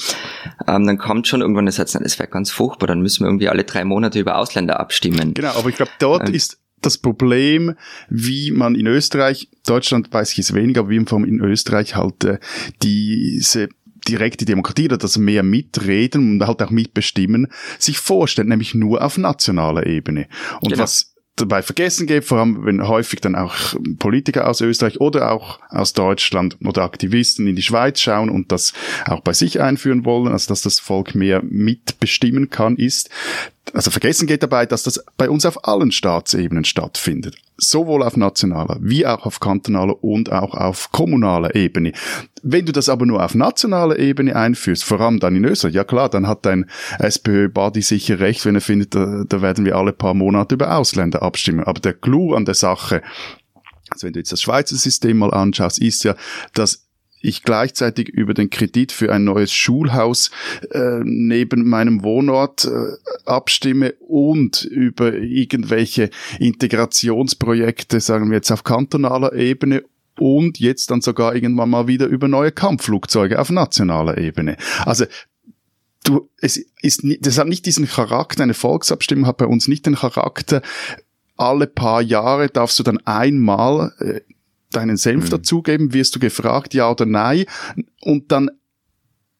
ähm, 0.67 0.87
dann 0.87 0.99
kommt 0.99 1.27
schon 1.27 1.41
irgendwann 1.41 1.67
der 1.67 1.73
Satz, 1.73 1.95
na, 1.95 2.01
das 2.01 2.19
wäre 2.19 2.29
ganz 2.29 2.51
furchtbar, 2.51 2.87
dann 2.87 3.01
müssen 3.01 3.25
wir 3.25 3.29
irgendwie 3.29 3.49
alle 3.49 3.65
drei 3.65 3.85
Monate 3.85 4.19
über 4.21 4.39
Ausländer 4.39 4.79
abstimmen. 4.81 5.35
Genau, 5.35 5.51
aber 5.51 5.69
ich 5.69 5.77
glaube, 5.77 5.93
dort 5.99 6.29
ähm, 6.29 6.35
ist 6.35 6.59
das 6.83 6.99
Problem, 6.99 7.75
wie 8.09 8.51
man 8.51 8.75
in 8.75 8.87
Österreich, 8.87 9.49
Deutschland 9.67 10.13
weiß 10.13 10.33
ich 10.33 10.39
es 10.41 10.55
weniger, 10.55 10.81
aber 10.81 10.91
wie 10.91 11.01
man 11.01 11.25
in 11.25 11.41
Österreich 11.41 11.97
halt 11.97 12.25
äh, 12.25 12.39
diese 12.83 13.69
direkte 14.07 14.45
Demokratie 14.45 14.87
oder 14.87 14.99
das 14.99 15.19
mehr 15.19 15.43
mitreden 15.43 16.33
und 16.33 16.47
halt 16.47 16.63
auch 16.63 16.71
mitbestimmen, 16.71 17.49
sich 17.79 17.99
vorstellt, 17.99 18.49
nämlich 18.49 18.75
nur 18.75 19.03
auf 19.03 19.19
nationaler 19.19 19.87
Ebene. 19.87 20.29
Und 20.61 20.71
genau. 20.71 20.83
was 20.83 21.16
dabei 21.37 21.63
vergessen 21.63 22.07
geht, 22.07 22.25
vor 22.25 22.39
allem 22.39 22.65
wenn 22.65 22.89
häufig 22.89 23.21
dann 23.21 23.37
auch 23.37 23.55
Politiker 23.99 24.49
aus 24.49 24.61
Österreich 24.61 25.01
oder 25.01 25.33
auch 25.33 25.61
aus 25.69 25.93
Deutschland 25.93 26.57
oder 26.65 26.83
Aktivisten 26.83 27.47
in 27.47 27.57
die 27.57 27.63
Schweiz 27.63 28.01
schauen 28.01 28.31
und 28.31 28.51
das 28.51 28.73
auch 29.05 29.21
bei 29.21 29.35
sich 29.35 29.61
einführen 29.61 30.05
wollen, 30.05 30.33
also 30.33 30.49
dass 30.49 30.63
das 30.63 30.81
Volk 30.81 31.15
mehr 31.15 31.43
mitbestimmen 31.43 32.49
kann, 32.49 32.77
ist, 32.77 33.11
also 33.73 33.91
vergessen 33.91 34.27
geht 34.27 34.43
dabei, 34.43 34.67
dass 34.67 34.83
das 34.83 35.05
bei 35.17 35.29
uns 35.29 35.45
auf 35.45 35.67
allen 35.67 35.91
Staatsebenen 35.91 36.65
stattfindet. 36.65 37.37
Sowohl 37.59 38.03
auf 38.03 38.17
nationaler 38.17 38.79
wie 38.81 39.07
auch 39.07 39.27
auf 39.27 39.41
kantonaler 39.41 40.03
und 40.05 40.31
auch 40.31 40.55
auf 40.55 40.93
kommunaler 40.93 41.55
Ebene. 41.55 41.93
Wenn 42.43 42.67
du 42.67 42.73
das 42.73 42.89
aber 42.89 43.07
nur 43.07 43.25
auf 43.25 43.35
nationaler 43.35 43.99
Ebene 43.99 44.37
einführst, 44.37 44.85
vor 44.85 45.01
allem 45.01 45.19
dann 45.19 45.37
in 45.37 45.45
Österreich, 45.45 45.75
ja 45.75 45.85
klar, 45.85 46.09
dann 46.09 46.29
hat 46.29 46.47
dein 46.47 46.67
SPÖ-Body 46.99 47.83
sicher 47.83 48.21
recht, 48.21 48.45
wenn 48.45 48.55
er 48.55 48.61
findet, 48.61 48.95
da, 48.95 49.25
da 49.27 49.43
werden 49.43 49.65
wir 49.65 49.77
alle 49.77 49.93
paar 49.93 50.15
Monate 50.15 50.55
über 50.55 50.77
Ausländer 50.77 51.23
abstimmen. 51.23 51.65
Aber 51.65 51.81
der 51.81 51.95
Clou 51.95 52.35
an 52.35 52.45
der 52.45 52.55
Sache, 52.55 53.03
also 53.91 54.07
wenn 54.07 54.13
du 54.13 54.21
jetzt 54.21 54.33
das 54.33 54.43
Schweizer 54.43 54.77
System 54.77 55.19
mal 55.19 55.33
anschaust, 55.33 55.81
ist 55.81 56.05
ja, 56.05 56.15
dass 56.55 56.86
ich 57.27 57.43
gleichzeitig 57.43 58.09
über 58.09 58.35
den 58.35 58.51
Kredit 58.51 58.93
für 58.93 59.13
ein 59.13 59.25
neues 59.25 59.53
Schulhaus 59.53 60.31
äh, 60.71 61.01
neben 61.03 61.69
meinem 61.69 62.03
Wohnort 62.03 62.65
äh, 62.65 63.29
abstimme 63.29 63.95
und 64.01 64.65
über 64.65 65.15
irgendwelche 65.15 66.11
Integrationsprojekte, 66.39 68.01
sagen 68.01 68.31
wir 68.31 68.37
jetzt 68.37 68.51
auf 68.51 68.65
kantonaler 68.65 69.33
Ebene 69.35 69.83
und 70.19 70.59
jetzt 70.59 70.91
dann 70.91 71.01
sogar 71.01 71.35
irgendwann 71.35 71.71
mal 71.71 71.87
wieder 71.87 72.07
über 72.07 72.29
neue 72.29 72.53
Kampfflugzeuge 72.53 73.39
auf 73.39 73.51
nationaler 73.51 74.19
Ebene. 74.19 74.57
Also 74.85 75.05
du, 76.05 76.29
es 76.41 76.59
ist, 76.81 77.03
das 77.21 77.39
hat 77.39 77.49
nicht 77.49 77.67
diesen 77.67 77.87
Charakter, 77.87 78.43
eine 78.43 78.55
Volksabstimmung 78.55 79.27
hat 79.27 79.37
bei 79.37 79.47
uns 79.47 79.69
nicht 79.69 79.87
den 79.87 79.97
Charakter, 79.97 80.63
alle 81.37 81.67
paar 81.67 82.01
Jahre 82.01 82.49
darfst 82.49 82.79
du 82.79 82.83
dann 82.83 82.99
einmal 83.05 83.93
äh, 83.99 84.21
deinen 84.71 84.97
Senf 84.97 85.27
mhm. 85.27 85.31
dazugeben, 85.31 85.93
wirst 85.93 86.15
du 86.15 86.19
gefragt, 86.19 86.75
ja 86.75 86.91
oder 86.91 87.07
nein, 87.07 87.45
und 88.01 88.33
dann 88.33 88.51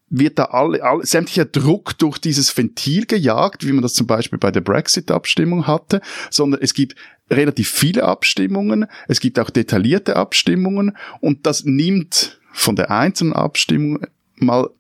wird 0.09 0.39
da 0.39 0.45
alle, 0.45 0.83
alle, 0.85 1.05
sämtlicher 1.05 1.45
Druck 1.45 1.99
durch 1.99 2.19
dieses 2.19 2.57
Ventil 2.57 3.07
gejagt, 3.07 3.67
wie 3.67 3.73
man 3.73 3.83
das 3.83 3.95
zum 3.95 4.07
Beispiel 4.07 4.39
bei 4.39 4.51
der 4.51 4.61
Brexit-Abstimmung 4.61 5.67
hatte, 5.67 6.01
sondern 6.31 6.61
es 6.63 6.75
gibt 6.75 6.95
relativ 7.29 7.71
viele 7.71 8.05
Abstimmungen, 8.05 8.87
es 9.09 9.21
gibt 9.21 9.39
auch 9.41 9.51
detaillierte 9.51 10.17
Abstimmungen 10.17 10.97
und 11.21 11.47
das 11.47 11.65
nimmt 11.65 12.41
von 12.53 12.77
der 12.77 12.91
einzelnen 12.91 13.33
Abstimmung 13.33 14.07
mal 14.37 14.71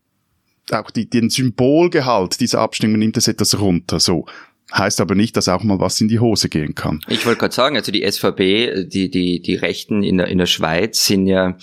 auch 0.71 0.91
die, 0.91 1.09
den 1.09 1.31
Symbolgehalt 1.31 2.41
dieser 2.41 2.61
Abstimmung 2.61 2.99
nimmt 2.99 3.17
es 3.17 3.29
etwas 3.29 3.59
runter, 3.59 4.01
so. 4.01 4.27
Heißt 4.73 5.01
aber 5.01 5.15
nicht, 5.15 5.37
dass 5.37 5.49
auch 5.49 5.63
mal 5.63 5.79
was 5.79 6.01
in 6.01 6.09
die 6.09 6.19
Hose 6.19 6.49
gehen 6.49 6.75
kann. 6.75 7.01
Ich 7.09 7.25
wollte 7.25 7.41
gerade 7.41 7.55
sagen, 7.55 7.77
also 7.77 7.93
die 7.93 8.11
SVP, 8.11 8.85
die, 8.85 9.11
die, 9.11 9.41
die 9.41 9.55
Rechten 9.55 10.03
in 10.03 10.19
der, 10.19 10.27
in 10.27 10.39
der 10.39 10.47
Schweiz 10.47 11.07
sind 11.07 11.27
ja 11.27 11.57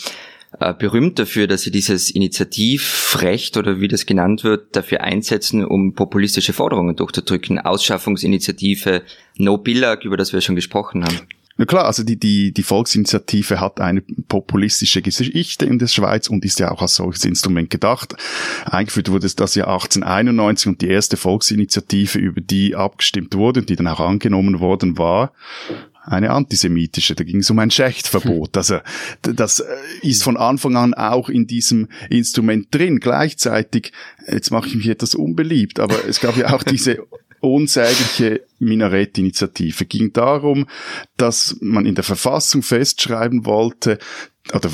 äh, 0.59 0.73
berühmt 0.73 1.19
dafür, 1.19 1.47
dass 1.47 1.63
sie 1.63 1.71
dieses 1.71 2.11
Initiativrecht 2.11 3.57
oder 3.57 3.81
wie 3.81 3.87
das 3.87 4.05
genannt 4.05 4.43
wird, 4.43 4.75
dafür 4.75 5.01
einsetzen, 5.01 5.65
um 5.65 5.93
populistische 5.93 6.53
Forderungen 6.53 6.95
durchzudrücken. 6.95 7.59
Ausschaffungsinitiative, 7.59 9.01
No 9.37 9.57
Billag, 9.57 10.05
über 10.05 10.15
das 10.15 10.31
wir 10.31 10.41
schon 10.41 10.55
gesprochen 10.55 11.03
haben. 11.03 11.21
Na 11.55 11.65
klar, 11.65 11.85
also 11.85 12.03
die, 12.03 12.19
die, 12.19 12.51
die 12.51 12.63
Volksinitiative 12.63 13.59
hat 13.59 13.79
eine 13.79 14.01
populistische 14.01 15.03
Geschichte 15.03 15.65
in 15.65 15.77
der 15.77 15.87
Schweiz 15.87 16.27
und 16.27 16.43
ist 16.45 16.59
ja 16.59 16.71
auch 16.71 16.81
als 16.81 16.95
solches 16.95 17.25
Instrument 17.25 17.69
gedacht. 17.69 18.15
Eingeführt 18.65 19.11
wurde 19.11 19.29
das 19.29 19.53
Jahr 19.53 19.67
1891 19.67 20.67
und 20.67 20.81
die 20.81 20.87
erste 20.87 21.15
Volksinitiative, 21.15 22.17
über 22.17 22.41
die 22.41 22.75
abgestimmt 22.75 23.35
wurde 23.35 23.59
und 23.59 23.69
die 23.69 23.75
dann 23.75 23.87
auch 23.87 23.99
angenommen 23.99 24.59
worden 24.59 24.97
war, 24.97 25.31
eine 26.05 26.31
antisemitische, 26.31 27.15
da 27.15 27.23
ging 27.23 27.39
es 27.39 27.49
um 27.49 27.59
ein 27.59 27.71
Schächtverbot. 27.71 28.57
Also 28.57 28.79
das 29.21 29.59
äh, 29.59 29.65
ist 30.01 30.23
von 30.23 30.37
Anfang 30.37 30.75
an 30.75 30.93
auch 30.93 31.29
in 31.29 31.47
diesem 31.47 31.87
Instrument 32.09 32.73
drin. 32.73 32.99
Gleichzeitig, 32.99 33.91
jetzt 34.29 34.51
mache 34.51 34.67
ich 34.67 34.75
mich 34.75 34.87
etwas 34.87 35.15
unbeliebt, 35.15 35.79
aber 35.79 36.05
es 36.07 36.19
gab 36.19 36.37
ja 36.37 36.53
auch 36.53 36.63
diese 36.63 36.99
unsägliche 37.43 38.41
Minarettinitiative. 38.59 39.85
Ging 39.85 40.13
darum, 40.13 40.65
dass 41.17 41.57
man 41.59 41.85
in 41.85 41.95
der 41.95 42.05
Verfassung 42.05 42.63
festschreiben 42.63 43.45
wollte, 43.45 43.99
oder 44.53 44.69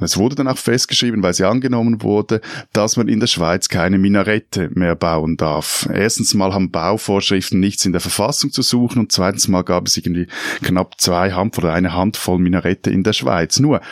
es 0.00 0.16
wurde 0.16 0.34
dann 0.34 0.48
auch 0.48 0.56
festgeschrieben, 0.56 1.22
weil 1.22 1.34
sie 1.34 1.46
angenommen 1.46 2.02
wurde, 2.02 2.40
dass 2.72 2.96
man 2.96 3.08
in 3.08 3.20
der 3.20 3.26
Schweiz 3.26 3.68
keine 3.68 3.98
Minarette 3.98 4.70
mehr 4.72 4.96
bauen 4.96 5.36
darf. 5.36 5.88
Erstens 5.92 6.32
mal 6.32 6.54
haben 6.54 6.70
Bauvorschriften 6.70 7.60
nichts 7.60 7.84
in 7.84 7.92
der 7.92 8.00
Verfassung 8.00 8.50
zu 8.50 8.62
suchen 8.62 8.98
und 8.98 9.12
zweitens 9.12 9.48
mal 9.48 9.62
gab 9.62 9.86
es 9.86 9.96
irgendwie 9.96 10.26
knapp 10.62 10.98
zwei 11.00 11.32
Hand 11.32 11.58
oder 11.58 11.74
eine 11.74 11.92
Handvoll 11.92 12.38
Minarette 12.38 12.90
in 12.90 13.02
der 13.02 13.12
Schweiz. 13.12 13.60
Nur 13.60 13.82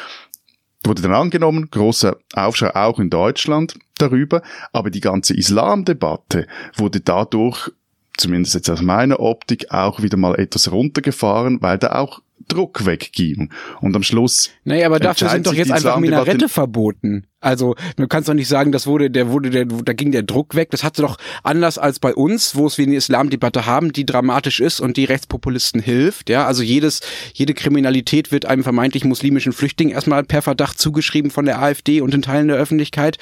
wurde 0.85 1.02
dann 1.02 1.12
angenommen, 1.12 1.68
großer 1.70 2.16
Aufschrei 2.32 2.75
auch 2.75 2.99
in 2.99 3.11
Deutschland 3.11 3.75
darüber, 3.99 4.42
aber 4.73 4.90
die 4.90 5.00
ganze 5.00 5.35
Islamdebatte 5.37 6.47
wurde 6.76 7.00
dadurch 7.00 7.70
zumindest 8.19 8.55
jetzt 8.55 8.69
aus 8.69 8.83
meiner 8.83 9.21
Optik, 9.21 9.71
auch 9.71 10.03
wieder 10.03 10.17
mal 10.17 10.35
etwas 10.39 10.71
runtergefahren, 10.71 11.63
weil 11.63 11.79
da 11.79 11.93
auch 11.93 12.21
Druck 12.49 12.87
wegging. 12.87 13.51
Und 13.81 13.95
am 13.95 14.03
Schluss. 14.03 14.51
Naja, 14.65 14.87
aber 14.87 15.01
dafür 15.01 15.29
sind 15.29 15.47
doch 15.47 15.55
jetzt 15.55 15.71
einfach 15.71 15.99
Minarette 15.99 16.49
verboten. 16.49 17.27
Also, 17.40 17.76
man 17.97 18.09
kann 18.09 18.25
doch 18.25 18.35
nicht 18.35 18.49
sagen, 18.49 18.73
das 18.73 18.88
wurde, 18.88 19.11
der 19.11 19.30
wurde, 19.30 19.50
der, 19.50 19.64
da 19.64 19.92
ging 19.92 20.11
der 20.11 20.25
Druck 20.25 20.57
weg. 20.57 20.71
Das 20.71 20.83
hatte 20.83 21.02
doch 21.02 21.18
anders 21.45 21.78
als 21.78 22.00
bei 22.00 22.12
uns, 22.12 22.57
wo 22.57 22.66
es 22.66 22.78
wie 22.78 22.83
eine 22.83 22.97
Islamdebatte 22.97 23.64
haben, 23.64 23.92
die 23.92 24.04
dramatisch 24.04 24.59
ist 24.59 24.80
und 24.80 24.97
die 24.97 25.04
Rechtspopulisten 25.04 25.80
hilft. 25.80 26.30
Ja, 26.30 26.47
also 26.47 26.64
jedes, 26.64 27.00
jede 27.33 27.54
Kriminalität 27.54 28.33
wird 28.33 28.45
einem 28.45 28.64
vermeintlich 28.64 29.04
muslimischen 29.04 29.52
Flüchtling 29.52 29.90
erstmal 29.90 30.25
per 30.25 30.42
Verdacht 30.42 30.80
zugeschrieben 30.80 31.30
von 31.30 31.45
der 31.45 31.62
AfD 31.62 32.00
und 32.00 32.12
in 32.12 32.23
Teilen 32.23 32.49
der 32.49 32.57
Öffentlichkeit. 32.57 33.18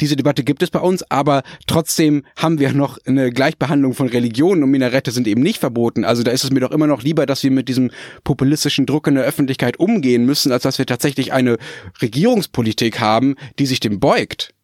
Diese 0.00 0.16
Debatte 0.16 0.42
gibt 0.42 0.64
es 0.64 0.70
bei 0.70 0.80
uns, 0.80 1.08
aber 1.08 1.44
trotzdem 1.68 2.24
haben 2.36 2.58
wir 2.58 2.72
noch 2.72 2.98
eine 3.06 3.30
Gleichbehandlung 3.30 3.94
von 3.94 4.08
Religionen 4.08 4.64
und 4.64 4.70
Minarette 4.72 5.12
sind 5.12 5.28
eben 5.28 5.42
nicht 5.42 5.60
verboten. 5.60 6.04
Also 6.04 6.24
da 6.24 6.32
ist 6.32 6.42
es 6.42 6.50
mir 6.50 6.60
doch 6.60 6.72
immer 6.72 6.88
noch 6.88 7.04
lieber, 7.04 7.24
dass 7.24 7.44
wir 7.44 7.52
mit 7.52 7.68
diesem 7.68 7.92
populistischen 8.24 8.86
Druck 8.86 9.06
in 9.06 9.14
der 9.14 9.24
Öffentlichkeit 9.24 9.78
umgehen 9.78 10.26
müssen, 10.26 10.50
als 10.50 10.64
dass 10.64 10.78
wir 10.78 10.86
tatsächlich 10.86 11.32
eine 11.32 11.56
Regierungspolitik 12.02 12.98
haben, 12.98 13.36
die 13.60 13.66
sich 13.66 13.80
dem 13.80 14.00
beugt. 14.00 14.54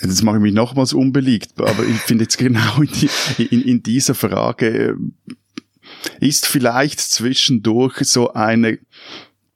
Das 0.00 0.22
mache 0.22 0.36
ich 0.36 0.42
mich 0.42 0.54
nochmals 0.54 0.94
unbeliebt, 0.94 1.60
aber 1.60 1.84
ich 1.84 1.98
finde 1.98 2.24
jetzt 2.24 2.38
genau 2.38 2.82
in, 2.82 2.88
die, 2.88 3.44
in, 3.44 3.62
in 3.62 3.82
dieser 3.82 4.14
Frage 4.14 4.66
äh, 4.66 6.26
ist 6.26 6.46
vielleicht 6.46 7.00
zwischendurch 7.00 7.98
so 7.98 8.32
eine 8.32 8.78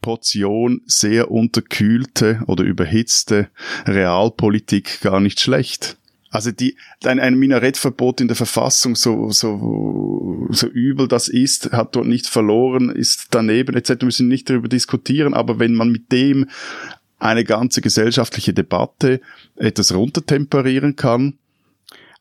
Portion 0.03 0.83
sehr 0.87 1.31
unterkühlte 1.31 2.43
oder 2.47 2.63
überhitzte 2.63 3.49
Realpolitik 3.87 5.01
gar 5.01 5.19
nicht 5.19 5.41
schlecht. 5.41 5.97
Also 6.31 6.53
die, 6.53 6.77
ein, 7.03 7.19
ein 7.19 7.37
Minarettverbot 7.37 8.21
in 8.21 8.29
der 8.29 8.37
Verfassung, 8.37 8.95
so, 8.95 9.31
so, 9.31 10.47
so 10.51 10.67
übel 10.69 11.09
das 11.09 11.29
ist, 11.29 11.73
hat 11.73 11.97
dort 11.97 12.07
nicht 12.07 12.27
verloren, 12.27 12.91
ist 12.91 13.29
daneben 13.31 13.75
etc. 13.75 13.91
Wir 14.01 14.05
müssen 14.05 14.29
nicht 14.29 14.51
darüber 14.51 14.69
diskutieren, 14.69 15.33
aber 15.33 15.59
wenn 15.59 15.73
man 15.73 15.91
mit 15.91 16.13
dem 16.13 16.47
eine 17.19 17.45
ganze 17.45 17.81
gesellschaftliche 17.81 18.53
Debatte 18.53 19.21
etwas 19.57 19.95
runtertemperieren 19.95 20.97
kann. 20.97 21.39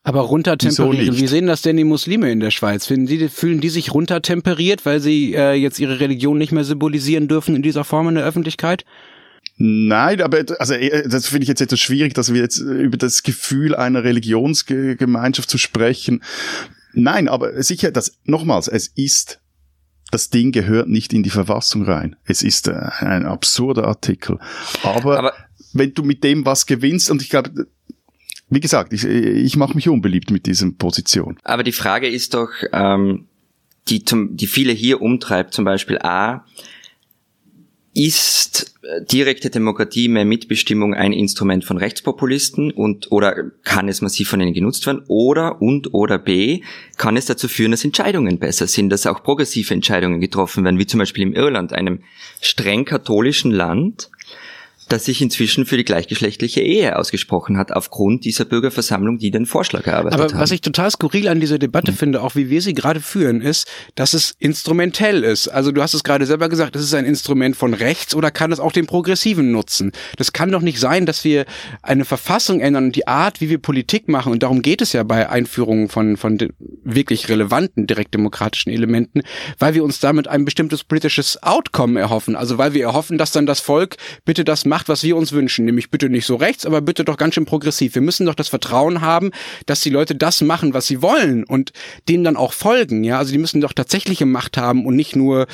Aber 0.02 0.20
runtertemperieren, 0.20 1.18
wie 1.18 1.26
sehen 1.26 1.48
das 1.48 1.62
denn 1.62 1.76
die 1.76 1.84
Muslime 1.84 2.30
in 2.30 2.38
der 2.38 2.52
Schweiz? 2.52 2.86
Finden 2.86 3.06
die, 3.06 3.28
fühlen 3.28 3.60
die 3.60 3.70
sich 3.70 3.92
runtertemperiert, 3.92 4.86
weil 4.86 5.00
sie 5.00 5.34
äh, 5.34 5.54
jetzt 5.54 5.80
ihre 5.80 5.98
Religion 5.98 6.38
nicht 6.38 6.52
mehr 6.52 6.62
symbolisieren 6.62 7.26
dürfen 7.26 7.56
in 7.56 7.62
dieser 7.62 7.82
Form 7.82 8.08
in 8.08 8.14
der 8.14 8.24
Öffentlichkeit? 8.24 8.84
Nein, 9.58 10.20
aber 10.20 10.44
also 10.60 10.74
äh, 10.74 11.08
das 11.08 11.26
finde 11.26 11.42
ich 11.42 11.48
jetzt 11.48 11.60
etwas 11.60 11.80
schwierig, 11.80 12.14
dass 12.14 12.32
wir 12.32 12.40
jetzt 12.40 12.58
über 12.58 12.96
das 12.96 13.24
Gefühl 13.24 13.74
einer 13.74 14.04
Religionsgemeinschaft 14.04 15.50
zu 15.50 15.58
sprechen. 15.58 16.22
Nein, 16.92 17.28
aber 17.28 17.60
sicher, 17.62 17.90
das 17.90 18.16
nochmals, 18.24 18.68
es 18.68 18.86
ist 18.94 19.40
das 20.10 20.30
Ding 20.30 20.52
gehört 20.52 20.88
nicht 20.88 21.12
in 21.12 21.22
die 21.22 21.30
Verfassung 21.30 21.84
rein. 21.84 22.16
Es 22.24 22.42
ist 22.42 22.68
äh, 22.68 22.74
ein 22.98 23.26
absurder 23.26 23.84
Artikel. 23.84 24.38
Aber, 24.82 25.18
Aber 25.18 25.32
wenn 25.72 25.94
du 25.94 26.02
mit 26.02 26.22
dem 26.24 26.46
was 26.46 26.66
gewinnst, 26.66 27.10
und 27.10 27.22
ich 27.22 27.30
glaube, 27.30 27.66
wie 28.48 28.60
gesagt, 28.60 28.92
ich, 28.92 29.04
ich 29.04 29.56
mache 29.56 29.74
mich 29.74 29.88
unbeliebt 29.88 30.30
mit 30.30 30.46
dieser 30.46 30.70
Position. 30.70 31.38
Aber 31.42 31.64
die 31.64 31.72
Frage 31.72 32.08
ist 32.08 32.34
doch, 32.34 32.50
ähm, 32.72 33.26
die, 33.88 34.04
zum, 34.04 34.36
die 34.36 34.46
viele 34.46 34.72
hier 34.72 35.00
umtreibt, 35.00 35.54
zum 35.54 35.64
Beispiel 35.64 35.98
A, 35.98 36.44
ist 37.96 38.74
äh, 38.82 39.02
direkte 39.02 39.48
Demokratie, 39.48 40.08
mehr 40.08 40.26
Mitbestimmung 40.26 40.92
ein 40.92 41.14
Instrument 41.14 41.64
von 41.64 41.78
Rechtspopulisten 41.78 42.70
und 42.70 43.10
oder 43.10 43.50
kann 43.64 43.88
es 43.88 44.02
massiv 44.02 44.28
von 44.28 44.40
ihnen 44.42 44.52
genutzt 44.52 44.86
werden? 44.86 45.02
Oder 45.08 45.62
und 45.62 45.94
oder 45.94 46.18
B 46.18 46.60
kann 46.98 47.16
es 47.16 47.24
dazu 47.24 47.48
führen, 47.48 47.70
dass 47.70 47.86
Entscheidungen 47.86 48.38
besser 48.38 48.66
sind, 48.66 48.90
dass 48.90 49.06
auch 49.06 49.22
progressive 49.22 49.72
Entscheidungen 49.72 50.20
getroffen 50.20 50.62
werden, 50.62 50.78
wie 50.78 50.86
zum 50.86 50.98
Beispiel 50.98 51.22
im 51.22 51.32
Irland, 51.32 51.72
einem 51.72 52.00
streng 52.42 52.84
katholischen 52.84 53.50
Land, 53.50 54.10
das 54.88 55.04
sich 55.04 55.20
inzwischen 55.22 55.66
für 55.66 55.76
die 55.76 55.84
gleichgeschlechtliche 55.84 56.60
Ehe 56.60 56.98
ausgesprochen 56.98 57.58
hat, 57.58 57.72
aufgrund 57.72 58.24
dieser 58.24 58.44
Bürgerversammlung, 58.44 59.18
die 59.18 59.30
den 59.30 59.46
Vorschlag 59.46 59.86
erarbeitet 59.86 60.20
hat. 60.20 60.32
Aber 60.32 60.40
was 60.40 60.50
ich 60.50 60.60
total 60.60 60.90
skurril 60.90 61.28
an 61.28 61.40
dieser 61.40 61.58
Debatte 61.58 61.92
mhm. 61.92 61.96
finde, 61.96 62.22
auch 62.22 62.34
wie 62.34 62.50
wir 62.50 62.62
sie 62.62 62.74
gerade 62.74 63.00
führen, 63.00 63.40
ist, 63.40 63.66
dass 63.94 64.14
es 64.14 64.34
instrumentell 64.38 65.24
ist. 65.24 65.48
Also 65.48 65.72
du 65.72 65.82
hast 65.82 65.94
es 65.94 66.04
gerade 66.04 66.26
selber 66.26 66.48
gesagt, 66.48 66.76
es 66.76 66.82
ist 66.82 66.94
ein 66.94 67.04
Instrument 67.04 67.56
von 67.56 67.74
rechts 67.74 68.14
oder 68.14 68.30
kann 68.30 68.52
es 68.52 68.60
auch 68.60 68.72
den 68.72 68.86
Progressiven 68.86 69.50
nutzen? 69.52 69.92
Das 70.16 70.32
kann 70.32 70.50
doch 70.50 70.62
nicht 70.62 70.78
sein, 70.78 71.06
dass 71.06 71.24
wir 71.24 71.46
eine 71.82 72.04
Verfassung 72.04 72.60
ändern 72.60 72.86
und 72.86 72.96
die 72.96 73.08
Art, 73.08 73.40
wie 73.40 73.48
wir 73.48 73.58
Politik 73.58 74.08
machen, 74.08 74.32
und 74.32 74.42
darum 74.42 74.62
geht 74.62 74.82
es 74.82 74.92
ja 74.92 75.02
bei 75.02 75.28
Einführungen 75.28 75.88
von, 75.88 76.16
von 76.16 76.38
wirklich 76.84 77.28
relevanten 77.28 77.86
direktdemokratischen 77.86 78.72
Elementen, 78.72 79.22
weil 79.58 79.74
wir 79.74 79.84
uns 79.84 80.00
damit 80.00 80.28
ein 80.28 80.44
bestimmtes 80.44 80.84
politisches 80.84 81.42
Outcome 81.42 81.98
erhoffen. 81.98 82.36
Also 82.36 82.58
weil 82.58 82.74
wir 82.74 82.84
erhoffen, 82.84 83.18
dass 83.18 83.32
dann 83.32 83.46
das 83.46 83.60
Volk 83.60 83.96
bitte 84.24 84.44
das 84.44 84.64
macht, 84.64 84.75
macht, 84.76 84.90
was 84.90 85.02
wir 85.04 85.16
uns 85.16 85.32
wünschen, 85.32 85.64
nämlich 85.64 85.88
bitte 85.88 86.10
nicht 86.10 86.26
so 86.26 86.36
rechts, 86.36 86.66
aber 86.66 86.82
bitte 86.82 87.02
doch 87.02 87.16
ganz 87.16 87.34
schön 87.34 87.46
progressiv. 87.46 87.94
Wir 87.94 88.02
müssen 88.02 88.26
doch 88.26 88.34
das 88.34 88.48
Vertrauen 88.48 89.00
haben, 89.00 89.30
dass 89.64 89.80
die 89.80 89.88
Leute 89.88 90.14
das 90.14 90.42
machen, 90.42 90.74
was 90.74 90.86
sie 90.86 91.00
wollen 91.00 91.44
und 91.44 91.72
denen 92.10 92.24
dann 92.24 92.36
auch 92.36 92.52
folgen. 92.52 93.02
Ja, 93.02 93.16
also 93.16 93.32
die 93.32 93.38
müssen 93.38 93.62
doch 93.62 93.72
tatsächliche 93.72 94.26
Macht 94.26 94.58
haben 94.58 94.84
und 94.84 94.94
nicht 94.94 95.16
nur 95.16 95.46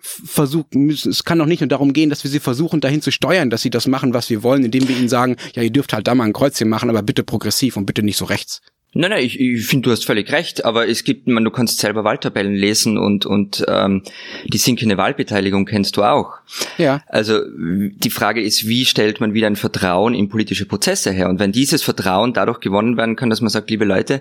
versuchen 0.00 0.82
müssen, 0.86 1.10
es 1.10 1.24
kann 1.24 1.40
doch 1.40 1.46
nicht 1.46 1.58
nur 1.60 1.66
darum 1.66 1.92
gehen, 1.92 2.08
dass 2.08 2.22
wir 2.22 2.30
sie 2.30 2.38
versuchen, 2.38 2.80
dahin 2.80 3.02
zu 3.02 3.10
steuern, 3.10 3.50
dass 3.50 3.62
sie 3.62 3.70
das 3.70 3.88
machen, 3.88 4.14
was 4.14 4.30
wir 4.30 4.44
wollen, 4.44 4.64
indem 4.64 4.86
wir 4.86 4.96
ihnen 4.96 5.08
sagen, 5.08 5.36
ja, 5.54 5.62
ihr 5.62 5.70
dürft 5.70 5.92
halt 5.92 6.06
da 6.06 6.14
mal 6.14 6.24
ein 6.24 6.32
Kreuzchen 6.32 6.68
machen, 6.68 6.88
aber 6.88 7.02
bitte 7.02 7.24
progressiv 7.24 7.76
und 7.76 7.86
bitte 7.86 8.04
nicht 8.04 8.16
so 8.16 8.26
rechts. 8.26 8.60
Nein, 8.94 9.10
nein, 9.10 9.24
ich, 9.24 9.40
ich 9.40 9.64
finde, 9.66 9.86
du 9.86 9.90
hast 9.90 10.04
völlig 10.04 10.30
recht, 10.32 10.66
aber 10.66 10.86
es 10.86 11.02
gibt, 11.02 11.26
man, 11.26 11.44
du 11.44 11.50
kannst 11.50 11.78
selber 11.78 12.04
Wahltabellen 12.04 12.54
lesen 12.54 12.98
und, 12.98 13.24
und 13.24 13.64
ähm, 13.66 14.02
die 14.44 14.58
sinkende 14.58 14.98
Wahlbeteiligung 14.98 15.64
kennst 15.64 15.96
du 15.96 16.02
auch. 16.02 16.34
Ja. 16.76 17.02
Also 17.06 17.40
die 17.56 18.10
Frage 18.10 18.42
ist, 18.42 18.68
wie 18.68 18.84
stellt 18.84 19.18
man 19.18 19.32
wieder 19.32 19.46
ein 19.46 19.56
Vertrauen 19.56 20.12
in 20.12 20.28
politische 20.28 20.66
Prozesse 20.66 21.10
her? 21.10 21.30
Und 21.30 21.40
wenn 21.40 21.52
dieses 21.52 21.82
Vertrauen 21.82 22.34
dadurch 22.34 22.60
gewonnen 22.60 22.98
werden 22.98 23.16
kann, 23.16 23.30
dass 23.30 23.40
man 23.40 23.48
sagt, 23.48 23.70
liebe 23.70 23.86
Leute, 23.86 24.20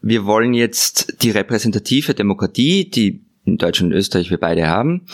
wir 0.00 0.24
wollen 0.26 0.54
jetzt 0.54 1.22
die 1.22 1.30
repräsentative 1.30 2.14
Demokratie, 2.14 2.88
die 2.88 3.24
in 3.44 3.58
Deutschland 3.58 3.92
und 3.92 3.98
Österreich 3.98 4.30
wir 4.30 4.38
beide 4.38 4.68
haben, 4.68 5.06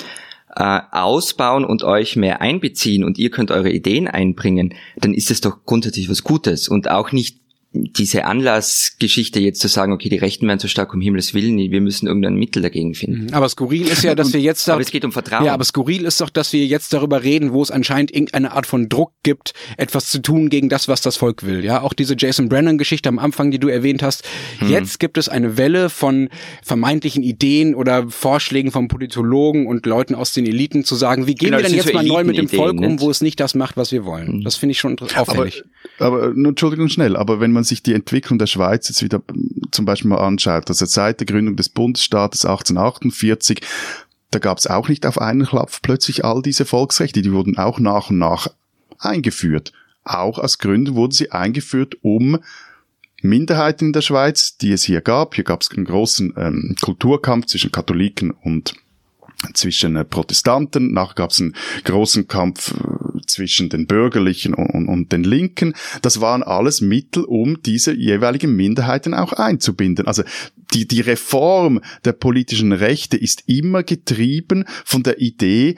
äh, 0.56 0.80
ausbauen 0.90 1.64
und 1.64 1.84
euch 1.84 2.16
mehr 2.16 2.42
einbeziehen 2.42 3.02
und 3.02 3.18
ihr 3.18 3.30
könnt 3.30 3.50
eure 3.50 3.70
Ideen 3.70 4.08
einbringen, 4.08 4.74
dann 4.96 5.14
ist 5.14 5.30
es 5.30 5.40
doch 5.40 5.64
grundsätzlich 5.64 6.10
was 6.10 6.22
Gutes 6.22 6.68
und 6.68 6.90
auch 6.90 7.12
nicht 7.12 7.43
diese 7.76 8.24
Anlassgeschichte 8.24 9.40
jetzt 9.40 9.60
zu 9.60 9.66
sagen, 9.66 9.92
okay, 9.92 10.08
die 10.08 10.16
Rechten 10.16 10.46
werden 10.46 10.60
so 10.60 10.68
stark 10.68 10.94
um 10.94 11.00
Himmels 11.00 11.34
Willen, 11.34 11.58
wir 11.58 11.80
müssen 11.80 12.06
irgendein 12.06 12.36
Mittel 12.36 12.62
dagegen 12.62 12.94
finden. 12.94 13.24
Mhm. 13.24 13.34
Aber 13.34 13.48
skurril 13.48 13.88
ist 13.88 14.04
ja, 14.04 14.14
dass 14.14 14.32
wir 14.32 14.40
jetzt 14.40 14.68
aber 14.68 14.80
es 14.80 14.92
geht 14.92 15.04
um 15.04 15.10
Vertrauen. 15.10 15.44
Ja, 15.44 15.54
aber 15.54 15.64
skurril 15.64 16.04
ist 16.04 16.20
doch, 16.20 16.30
dass 16.30 16.52
wir 16.52 16.64
jetzt 16.64 16.92
darüber 16.92 17.24
reden, 17.24 17.52
wo 17.52 17.60
es 17.62 17.72
anscheinend 17.72 18.12
irgendeine 18.12 18.52
Art 18.52 18.66
von 18.66 18.88
Druck 18.88 19.12
gibt, 19.24 19.54
etwas 19.76 20.08
zu 20.08 20.22
tun 20.22 20.50
gegen 20.50 20.68
das, 20.68 20.86
was 20.86 21.02
das 21.02 21.16
Volk 21.16 21.44
will. 21.44 21.64
Ja, 21.64 21.82
auch 21.82 21.94
diese 21.94 22.14
Jason 22.16 22.48
Brennan 22.48 22.78
Geschichte 22.78 23.08
am 23.08 23.18
Anfang, 23.18 23.50
die 23.50 23.58
du 23.58 23.66
erwähnt 23.66 24.04
hast. 24.04 24.24
Hm. 24.58 24.70
Jetzt 24.70 25.00
gibt 25.00 25.18
es 25.18 25.28
eine 25.28 25.56
Welle 25.56 25.90
von 25.90 26.28
vermeintlichen 26.62 27.24
Ideen 27.24 27.74
oder 27.74 28.08
Vorschlägen 28.08 28.70
von 28.70 28.86
Politologen 28.86 29.66
und 29.66 29.84
Leuten 29.84 30.14
aus 30.14 30.32
den 30.32 30.46
Eliten 30.46 30.84
zu 30.84 30.94
sagen, 30.94 31.26
wie 31.26 31.34
gehen 31.34 31.50
genau, 31.50 31.58
wir 31.58 31.64
denn 31.64 31.74
jetzt 31.74 31.88
so 31.88 31.92
mal 31.92 32.04
neu 32.04 32.22
mit 32.22 32.38
dem 32.38 32.48
Volk 32.48 32.80
um, 32.80 33.00
wo 33.00 33.10
es 33.10 33.20
nicht 33.20 33.40
das 33.40 33.56
macht, 33.56 33.76
was 33.76 33.90
wir 33.90 34.04
wollen. 34.04 34.28
Hm. 34.28 34.44
Das 34.44 34.54
finde 34.54 34.72
ich 34.72 34.78
schon 34.78 34.96
auffällig. 35.16 35.64
Aber, 35.98 36.22
aber 36.22 36.34
nur 36.34 36.50
Entschuldigung 36.50 36.88
schnell, 36.88 37.16
aber 37.16 37.40
wenn 37.40 37.50
man 37.50 37.63
man 37.64 37.68
sich 37.68 37.82
die 37.82 37.94
Entwicklung 37.94 38.38
der 38.38 38.46
Schweiz 38.46 38.88
jetzt 38.88 39.02
wieder 39.02 39.22
zum 39.70 39.86
Beispiel 39.86 40.10
mal 40.10 40.18
anschaut, 40.18 40.68
also 40.68 40.84
seit 40.84 41.20
der 41.20 41.26
Gründung 41.26 41.56
des 41.56 41.70
Bundesstaates 41.70 42.44
1848, 42.44 43.60
da 44.30 44.38
gab 44.38 44.58
es 44.58 44.66
auch 44.66 44.88
nicht 44.88 45.06
auf 45.06 45.20
einen 45.20 45.46
Klapp 45.46 45.70
plötzlich 45.82 46.24
all 46.24 46.42
diese 46.42 46.66
Volksrechte, 46.66 47.22
die 47.22 47.32
wurden 47.32 47.56
auch 47.56 47.78
nach 47.78 48.10
und 48.10 48.18
nach 48.18 48.48
eingeführt. 48.98 49.72
Auch 50.04 50.38
als 50.38 50.58
Gründer 50.58 50.94
wurden 50.94 51.12
sie 51.12 51.32
eingeführt, 51.32 51.96
um 52.02 52.38
Minderheiten 53.22 53.86
in 53.86 53.92
der 53.94 54.02
Schweiz, 54.02 54.58
die 54.58 54.72
es 54.72 54.84
hier 54.84 55.00
gab. 55.00 55.34
Hier 55.34 55.44
gab 55.44 55.62
es 55.62 55.70
einen 55.70 55.86
großen 55.86 56.34
ähm, 56.36 56.76
Kulturkampf 56.82 57.46
zwischen 57.46 57.72
Katholiken 57.72 58.30
und 58.30 58.74
zwischen 59.52 59.96
äh, 59.96 60.04
Protestanten. 60.04 60.92
Nachher 60.92 61.14
gab 61.14 61.30
es 61.30 61.40
einen 61.40 61.54
großen 61.84 62.28
Kampf 62.28 62.72
äh, 62.72 63.20
zwischen 63.26 63.68
den 63.68 63.86
Bürgerlichen 63.86 64.54
und, 64.54 64.88
und, 64.88 65.12
den 65.12 65.24
Linken. 65.24 65.74
Das 66.02 66.20
waren 66.20 66.42
alles 66.42 66.80
Mittel, 66.80 67.24
um 67.24 67.62
diese 67.62 67.92
jeweiligen 67.92 68.54
Minderheiten 68.56 69.14
auch 69.14 69.32
einzubinden. 69.32 70.06
Also 70.06 70.22
die, 70.72 70.88
die 70.88 71.00
Reform 71.00 71.80
der 72.04 72.12
politischen 72.12 72.72
Rechte 72.72 73.16
ist 73.16 73.44
immer 73.46 73.82
getrieben 73.82 74.64
von 74.84 75.02
der 75.02 75.20
Idee, 75.20 75.76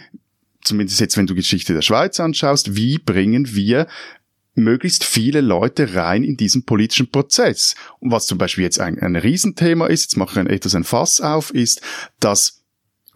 zumindest 0.62 1.00
jetzt, 1.00 1.16
wenn 1.16 1.26
du 1.26 1.34
Geschichte 1.34 1.72
der 1.74 1.82
Schweiz 1.82 2.20
anschaust, 2.20 2.76
wie 2.76 2.98
bringen 2.98 3.54
wir 3.54 3.86
möglichst 4.56 5.04
viele 5.04 5.42
Leute 5.42 5.94
rein 5.94 6.24
in 6.24 6.36
diesen 6.36 6.64
politischen 6.64 7.10
Prozess. 7.10 7.74
Und 8.00 8.10
was 8.10 8.26
zum 8.26 8.38
Beispiel 8.38 8.64
jetzt 8.64 8.80
ein, 8.80 8.98
ein 8.98 9.16
Riesenthema 9.16 9.86
ist, 9.86 10.04
jetzt 10.04 10.16
mache 10.16 10.40
ich 10.40 10.48
etwas 10.48 10.74
ein 10.74 10.84
Fass 10.84 11.20
auf, 11.20 11.50
ist, 11.50 11.82
dass 12.20 12.64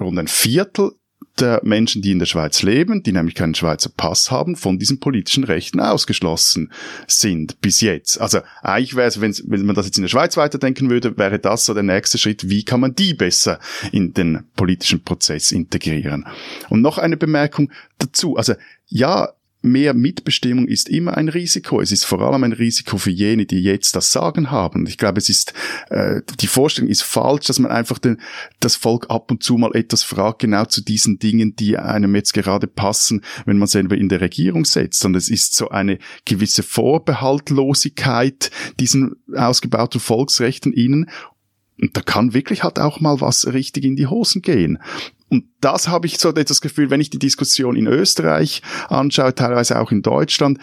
rund 0.00 0.18
ein 0.18 0.28
Viertel 0.28 0.92
der 1.38 1.60
Menschen, 1.64 2.02
die 2.02 2.12
in 2.12 2.18
der 2.18 2.26
Schweiz 2.26 2.62
leben, 2.62 3.02
die 3.02 3.12
nämlich 3.12 3.34
keinen 3.34 3.54
Schweizer 3.54 3.90
Pass 3.94 4.30
haben, 4.30 4.56
von 4.56 4.78
diesen 4.78 5.00
politischen 5.00 5.44
Rechten 5.44 5.80
ausgeschlossen 5.80 6.72
sind 7.06 7.60
bis 7.60 7.80
jetzt. 7.80 8.20
Also 8.20 8.40
eigentlich 8.62 8.96
wäre 8.96 9.08
es, 9.08 9.20
wenn 9.20 9.66
man 9.66 9.74
das 9.74 9.86
jetzt 9.86 9.96
in 9.96 10.02
der 10.02 10.08
Schweiz 10.08 10.36
weiterdenken 10.36 10.90
würde, 10.90 11.16
wäre 11.16 11.38
das 11.38 11.64
so 11.64 11.74
der 11.74 11.82
nächste 11.82 12.18
Schritt, 12.18 12.48
wie 12.48 12.64
kann 12.64 12.80
man 12.80 12.94
die 12.94 13.14
besser 13.14 13.58
in 13.92 14.12
den 14.12 14.44
politischen 14.56 15.02
Prozess 15.02 15.52
integrieren. 15.52 16.26
Und 16.68 16.82
noch 16.82 16.98
eine 16.98 17.16
Bemerkung 17.16 17.70
dazu. 17.98 18.36
Also 18.36 18.54
ja, 18.86 19.30
mehr 19.62 19.92
Mitbestimmung 19.94 20.66
ist 20.66 20.88
immer 20.88 21.16
ein 21.16 21.28
Risiko. 21.28 21.80
Es 21.80 21.92
ist 21.92 22.04
vor 22.04 22.20
allem 22.20 22.44
ein 22.44 22.52
Risiko 22.52 22.96
für 22.96 23.10
jene, 23.10 23.44
die 23.46 23.60
jetzt 23.60 23.94
das 23.94 24.12
Sagen 24.12 24.50
haben. 24.50 24.86
Ich 24.86 24.96
glaube, 24.96 25.18
es 25.18 25.28
ist 25.28 25.52
äh, 25.90 26.22
die 26.40 26.46
Vorstellung 26.46 26.90
ist 26.90 27.02
falsch, 27.02 27.46
dass 27.46 27.58
man 27.58 27.70
einfach 27.70 27.98
den, 27.98 28.20
das 28.60 28.76
Volk 28.76 29.10
ab 29.10 29.30
und 29.30 29.42
zu 29.42 29.58
mal 29.58 29.74
etwas 29.74 30.02
fragt, 30.02 30.40
genau 30.40 30.64
zu 30.64 30.82
diesen 30.82 31.18
Dingen, 31.18 31.56
die 31.56 31.76
einem 31.76 32.14
jetzt 32.14 32.32
gerade 32.32 32.66
passen, 32.66 33.22
wenn 33.44 33.58
man 33.58 33.68
selber 33.68 33.96
in 33.96 34.08
der 34.08 34.20
Regierung 34.20 34.64
setzt. 34.64 35.04
Und 35.04 35.14
es 35.14 35.28
ist 35.28 35.54
so 35.54 35.68
eine 35.68 35.98
gewisse 36.24 36.62
Vorbehaltlosigkeit 36.62 38.50
diesen 38.78 39.16
ausgebauten 39.34 40.00
Volksrechten 40.00 40.72
innen. 40.72 41.10
Und 41.80 41.96
da 41.96 42.02
kann 42.02 42.34
wirklich 42.34 42.62
halt 42.62 42.78
auch 42.78 43.00
mal 43.00 43.20
was 43.20 43.46
richtig 43.52 43.84
in 43.84 43.96
die 43.96 44.06
Hosen 44.06 44.42
gehen. 44.42 44.78
Und 45.30 45.44
das 45.60 45.88
habe 45.88 46.06
ich 46.06 46.18
so 46.18 46.32
das 46.32 46.60
Gefühl, 46.60 46.90
wenn 46.90 47.00
ich 47.00 47.10
die 47.10 47.18
Diskussion 47.18 47.76
in 47.76 47.86
Österreich 47.86 48.62
anschaue, 48.88 49.34
teilweise 49.34 49.78
auch 49.78 49.92
in 49.92 50.02
Deutschland, 50.02 50.58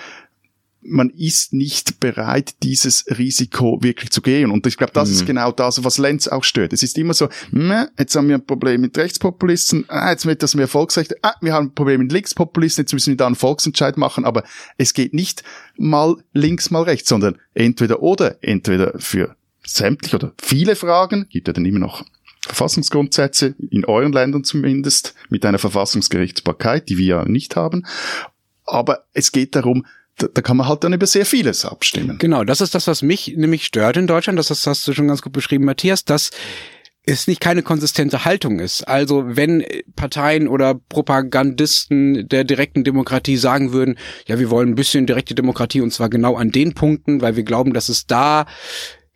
man 0.82 1.10
ist 1.10 1.54
nicht 1.54 2.00
bereit, 2.00 2.56
dieses 2.64 3.06
Risiko 3.18 3.82
wirklich 3.82 4.10
zu 4.12 4.22
gehen. 4.22 4.52
Und 4.52 4.66
ich 4.68 4.78
glaube, 4.78 4.94
das 4.94 5.10
mhm. 5.10 5.16
ist 5.16 5.26
genau 5.26 5.52
das, 5.52 5.84
was 5.84 5.98
Lenz 5.98 6.28
auch 6.28 6.44
stört. 6.44 6.74
Es 6.74 6.84
ist 6.84 6.98
immer 6.98 7.14
so, 7.14 7.30
jetzt 7.98 8.16
haben 8.16 8.28
wir 8.28 8.36
ein 8.36 8.46
Problem 8.46 8.82
mit 8.82 8.98
Rechtspopulisten, 8.98 9.86
ah, 9.90 10.12
jetzt 10.12 10.26
wird 10.26 10.44
das 10.44 10.56
mehr 10.56 10.68
Volksrechte, 10.68 11.18
ah, 11.24 11.34
wir 11.42 11.54
haben 11.54 11.68
ein 11.68 11.76
Problem 11.76 12.02
mit 12.02 12.12
Linkspopulisten, 12.12 12.84
jetzt 12.84 12.94
müssen 12.94 13.12
wir 13.12 13.18
da 13.18 13.26
einen 13.26 13.36
Volksentscheid 13.36 13.98
machen, 13.98 14.24
aber 14.26 14.44
es 14.78 14.94
geht 14.94 15.14
nicht 15.14 15.44
mal 15.78 16.16
links, 16.34 16.72
mal 16.72 16.84
rechts, 16.84 17.10
sondern 17.10 17.38
entweder 17.54 18.02
oder, 18.02 18.38
entweder 18.42 18.94
für 18.98 19.36
sämtliche 19.66 20.16
oder 20.16 20.34
viele 20.42 20.76
Fragen, 20.76 21.28
gibt 21.30 21.48
ja 21.48 21.54
dann 21.54 21.66
immer 21.66 21.80
noch 21.80 22.06
Verfassungsgrundsätze, 22.48 23.56
in 23.70 23.86
euren 23.86 24.14
Ländern 24.14 24.44
zumindest, 24.44 25.14
mit 25.30 25.46
einer 25.46 25.60
Verfassungsgerichtsbarkeit, 25.60 26.90
die 26.90 26.98
wir 26.98 27.06
ja 27.06 27.26
nicht 27.26 27.56
haben. 27.56 27.86
Aber 28.66 29.06
es 29.14 29.32
geht 29.32 29.56
darum, 29.56 29.86
da, 30.18 30.42
kann 30.42 30.58
man 30.58 30.68
halt 30.68 30.84
dann 30.84 30.94
über 30.94 31.06
sehr 31.06 31.26
vieles 31.26 31.64
abstimmen. 31.64 32.18
Genau, 32.18 32.44
das 32.44 32.62
ist 32.62 32.74
das, 32.74 32.88
was 32.88 33.04
mich 33.04 33.36
nämlich 33.38 33.66
stört 33.66 33.98
in 33.98 34.08
Deutschland. 34.08 34.40
Das 34.40 34.50
hast 34.50 34.88
du 34.88 34.94
schon 34.94 35.08
ganz 35.08 35.22
gut 35.22 35.32
beschrieben, 35.32 35.66
Matthias, 35.66 36.06
dass 36.06 36.32
es 37.08 37.28
nicht 37.28 37.40
keine 37.40 37.64
konsistente 37.64 38.26
Haltung 38.26 38.60
ist. 38.60 38.86
Also 38.86 39.24
wenn 39.26 39.64
Parteien 39.96 40.48
oder 40.48 40.76
Propagandisten 40.76 42.28
der 42.28 42.44
direkten 42.44 42.84
Demokratie 42.84 43.38
sagen 43.38 43.72
würden, 43.72 43.98
ja, 44.28 44.40
wir 44.40 44.50
wollen 44.50 44.70
ein 44.70 44.76
bisschen 44.76 45.06
direkte 45.06 45.34
Demokratie 45.34 45.82
und 45.82 45.92
zwar 45.92 46.10
genau 46.10 46.36
an 46.36 46.52
den 46.52 46.74
Punkten, 46.74 47.22
weil 47.22 47.38
wir 47.38 47.44
glauben, 47.44 47.74
dass 47.74 47.88
es 47.88 48.08
da 48.08 48.46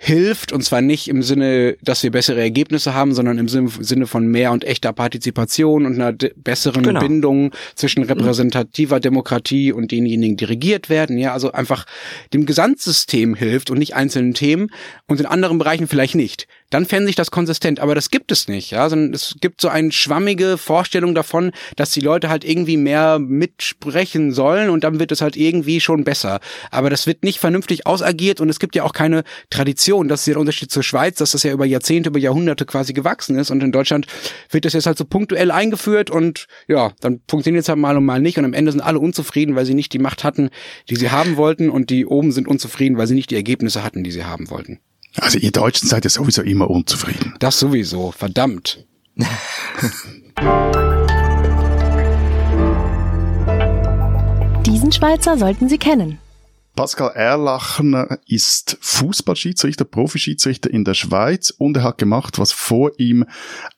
hilft, 0.03 0.51
und 0.51 0.63
zwar 0.63 0.81
nicht 0.81 1.07
im 1.09 1.21
Sinne, 1.21 1.77
dass 1.83 2.01
wir 2.01 2.09
bessere 2.09 2.41
Ergebnisse 2.41 2.95
haben, 2.95 3.13
sondern 3.13 3.37
im 3.37 3.47
Sinne 3.47 4.07
von 4.07 4.25
mehr 4.25 4.51
und 4.51 4.63
echter 4.63 4.93
Partizipation 4.93 5.85
und 5.85 5.93
einer 5.93 6.11
besseren 6.11 6.81
genau. 6.81 6.99
Bindung 6.99 7.51
zwischen 7.75 8.01
repräsentativer 8.01 8.99
Demokratie 8.99 9.71
und 9.71 9.91
denjenigen, 9.91 10.37
die 10.37 10.45
regiert 10.45 10.89
werden. 10.89 11.19
Ja, 11.19 11.33
also 11.33 11.51
einfach 11.51 11.85
dem 12.33 12.47
Gesamtsystem 12.47 13.35
hilft 13.35 13.69
und 13.69 13.77
nicht 13.77 13.93
einzelnen 13.93 14.33
Themen 14.33 14.71
und 15.05 15.19
in 15.19 15.27
anderen 15.27 15.59
Bereichen 15.59 15.87
vielleicht 15.87 16.15
nicht 16.15 16.47
dann 16.71 16.85
fände 16.85 17.09
ich 17.09 17.15
das 17.15 17.29
konsistent. 17.29 17.79
Aber 17.79 17.93
das 17.93 18.09
gibt 18.09 18.31
es 18.31 18.47
nicht, 18.47 18.71
ja, 18.71 18.89
sondern 18.89 19.13
es 19.13 19.35
gibt 19.39 19.61
so 19.61 19.67
eine 19.67 19.91
schwammige 19.91 20.57
Vorstellung 20.57 21.13
davon, 21.13 21.51
dass 21.75 21.91
die 21.91 21.99
Leute 21.99 22.29
halt 22.29 22.43
irgendwie 22.43 22.77
mehr 22.77 23.19
mitsprechen 23.19 24.31
sollen 24.31 24.71
und 24.71 24.83
dann 24.83 24.99
wird 24.99 25.11
es 25.11 25.21
halt 25.21 25.37
irgendwie 25.37 25.79
schon 25.79 26.03
besser. 26.03 26.39
Aber 26.71 26.89
das 26.89 27.05
wird 27.05 27.23
nicht 27.23 27.39
vernünftig 27.39 27.85
ausagiert 27.85 28.41
und 28.41 28.49
es 28.49 28.59
gibt 28.59 28.75
ja 28.75 28.83
auch 28.83 28.93
keine 28.93 29.23
Tradition. 29.49 30.07
Das 30.07 30.21
ist 30.21 30.27
ja 30.27 30.33
der 30.33 30.41
Unterschied 30.41 30.71
zur 30.71 30.83
Schweiz, 30.83 31.17
dass 31.17 31.31
das 31.31 31.43
ja 31.43 31.51
über 31.51 31.65
Jahrzehnte, 31.65 32.09
über 32.09 32.19
Jahrhunderte 32.19 32.65
quasi 32.65 32.93
gewachsen 32.93 33.37
ist 33.37 33.51
und 33.51 33.61
in 33.61 33.71
Deutschland 33.71 34.07
wird 34.49 34.65
das 34.65 34.73
jetzt 34.73 34.85
halt 34.85 34.97
so 34.97 35.05
punktuell 35.05 35.51
eingeführt 35.51 36.09
und 36.09 36.47
ja, 36.67 36.93
dann 37.01 37.21
funktioniert 37.27 37.63
es 37.63 37.69
halt 37.69 37.79
mal 37.79 37.97
und 37.97 38.05
mal 38.05 38.21
nicht 38.21 38.37
und 38.37 38.45
am 38.45 38.53
Ende 38.53 38.71
sind 38.71 38.81
alle 38.81 38.99
unzufrieden, 38.99 39.55
weil 39.55 39.65
sie 39.65 39.75
nicht 39.75 39.93
die 39.93 39.99
Macht 39.99 40.23
hatten, 40.23 40.49
die 40.89 40.95
sie 40.95 41.11
haben 41.11 41.35
wollten 41.35 41.69
und 41.69 41.89
die 41.89 42.05
oben 42.05 42.31
sind 42.31 42.47
unzufrieden, 42.47 42.97
weil 42.97 43.07
sie 43.07 43.15
nicht 43.15 43.29
die 43.29 43.35
Ergebnisse 43.35 43.83
hatten, 43.83 44.03
die 44.03 44.11
sie 44.11 44.23
haben 44.23 44.49
wollten. 44.49 44.79
Also 45.17 45.39
ihr 45.39 45.51
Deutschen 45.51 45.87
seid 45.87 46.03
ja 46.05 46.09
sowieso 46.09 46.41
immer 46.41 46.69
unzufrieden. 46.69 47.35
Das 47.39 47.59
sowieso, 47.59 48.11
verdammt. 48.11 48.85
Diesen 54.65 54.91
Schweizer 54.91 55.37
sollten 55.37 55.67
Sie 55.67 55.77
kennen. 55.77 56.19
Pascal 56.75 57.11
Erlachner 57.13 58.19
ist 58.25 58.77
Fußballschiedsrichter, 58.79 59.83
Profischiedsrichter 59.83 60.71
in 60.71 60.85
der 60.85 60.93
Schweiz 60.93 61.49
und 61.49 61.75
er 61.75 61.83
hat 61.83 61.97
gemacht, 61.97 62.39
was 62.39 62.53
vor 62.53 62.91
ihm 62.97 63.25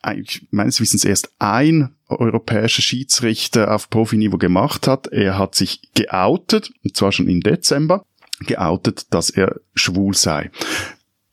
eigentlich 0.04 0.48
meines 0.52 0.80
Wissens 0.80 1.04
erst 1.04 1.32
ein 1.40 1.96
europäischer 2.08 2.84
Schiedsrichter 2.84 3.74
auf 3.74 3.90
Profiniveau 3.90 4.38
gemacht 4.38 4.88
hat. 4.88 5.08
Er 5.08 5.40
hat 5.40 5.56
sich 5.56 5.82
geoutet, 5.96 6.72
und 6.84 6.96
zwar 6.96 7.12
schon 7.12 7.28
im 7.28 7.42
Dezember, 7.42 8.06
geoutet, 8.42 9.08
dass 9.10 9.32
er 9.32 9.56
schwul 9.74 10.14
sei. 10.14 10.52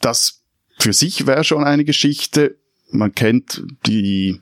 Das 0.00 0.42
für 0.78 0.92
sich 0.92 1.26
wäre 1.26 1.44
schon 1.44 1.64
eine 1.64 1.84
Geschichte. 1.84 2.56
Man 2.90 3.14
kennt 3.14 3.62
die 3.86 4.40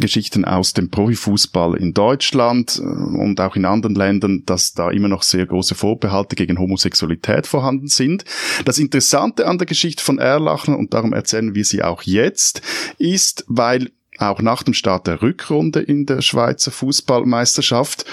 Geschichten 0.00 0.44
aus 0.44 0.74
dem 0.74 0.90
Profifußball 0.90 1.76
in 1.76 1.94
Deutschland 1.94 2.78
äh, 2.78 2.82
und 2.82 3.40
auch 3.40 3.56
in 3.56 3.64
anderen 3.64 3.94
Ländern, 3.94 4.42
dass 4.44 4.74
da 4.74 4.90
immer 4.90 5.08
noch 5.08 5.22
sehr 5.22 5.46
große 5.46 5.74
Vorbehalte 5.74 6.36
gegen 6.36 6.58
Homosexualität 6.58 7.46
vorhanden 7.46 7.86
sind. 7.86 8.24
Das 8.64 8.78
Interessante 8.78 9.46
an 9.46 9.58
der 9.58 9.66
Geschichte 9.66 10.02
von 10.02 10.18
Erlachen, 10.18 10.74
und 10.74 10.94
darum 10.94 11.12
erzählen 11.12 11.54
wir 11.54 11.64
sie 11.64 11.82
auch 11.82 12.02
jetzt, 12.02 12.60
ist, 12.98 13.44
weil 13.48 13.90
auch 14.18 14.42
nach 14.42 14.62
dem 14.62 14.74
Start 14.74 15.06
der 15.06 15.22
Rückrunde 15.22 15.80
in 15.80 16.04
der 16.04 16.22
Schweizer 16.22 16.70
Fußballmeisterschaft 16.70 18.04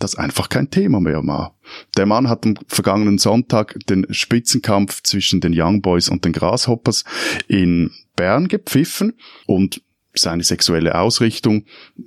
das 0.00 0.16
einfach 0.16 0.48
kein 0.48 0.70
Thema 0.70 1.00
mehr 1.00 1.24
war. 1.26 1.54
Der 1.96 2.06
Mann 2.06 2.28
hat 2.28 2.44
am 2.44 2.56
vergangenen 2.66 3.18
Sonntag 3.18 3.78
den 3.88 4.06
Spitzenkampf 4.10 5.02
zwischen 5.02 5.40
den 5.40 5.52
Young 5.54 5.82
Boys 5.82 6.08
und 6.08 6.24
den 6.24 6.32
Grasshoppers 6.32 7.04
in 7.46 7.92
Bern 8.16 8.48
gepfiffen 8.48 9.12
und 9.46 9.82
seine 10.14 10.42
sexuelle 10.42 10.98
Ausrichtung, 10.98 11.64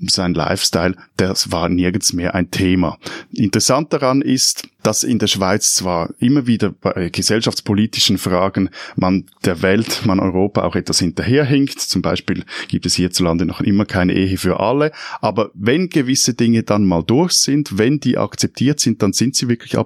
sein 0.07 0.33
Lifestyle, 0.33 0.95
das 1.17 1.51
war 1.51 1.69
nirgends 1.69 2.13
mehr 2.13 2.35
ein 2.35 2.51
Thema. 2.51 2.97
Interessant 3.31 3.93
daran 3.93 4.21
ist, 4.21 4.67
dass 4.83 5.03
in 5.03 5.19
der 5.19 5.27
Schweiz 5.27 5.73
zwar 5.73 6.13
immer 6.19 6.45
wieder 6.45 6.71
bei 6.71 7.09
gesellschaftspolitischen 7.09 8.17
Fragen 8.17 8.69
man 8.95 9.25
der 9.45 9.61
Welt, 9.61 10.01
man 10.05 10.19
Europa 10.19 10.63
auch 10.63 10.75
etwas 10.75 10.99
hinterherhinkt. 10.99 11.79
Zum 11.79 12.01
Beispiel 12.01 12.43
gibt 12.67 12.85
es 12.85 12.95
hierzulande 12.95 13.45
noch 13.45 13.61
immer 13.61 13.85
keine 13.85 14.13
Ehe 14.13 14.37
für 14.37 14.59
alle. 14.59 14.91
Aber 15.21 15.51
wenn 15.53 15.89
gewisse 15.89 16.33
Dinge 16.33 16.63
dann 16.63 16.85
mal 16.85 17.03
durch 17.03 17.31
sind, 17.31 17.77
wenn 17.77 17.99
die 17.99 18.17
akzeptiert 18.17 18.81
sind, 18.81 19.01
dann 19.01 19.13
sind 19.13 19.35
sie 19.35 19.47
wirklich 19.47 19.77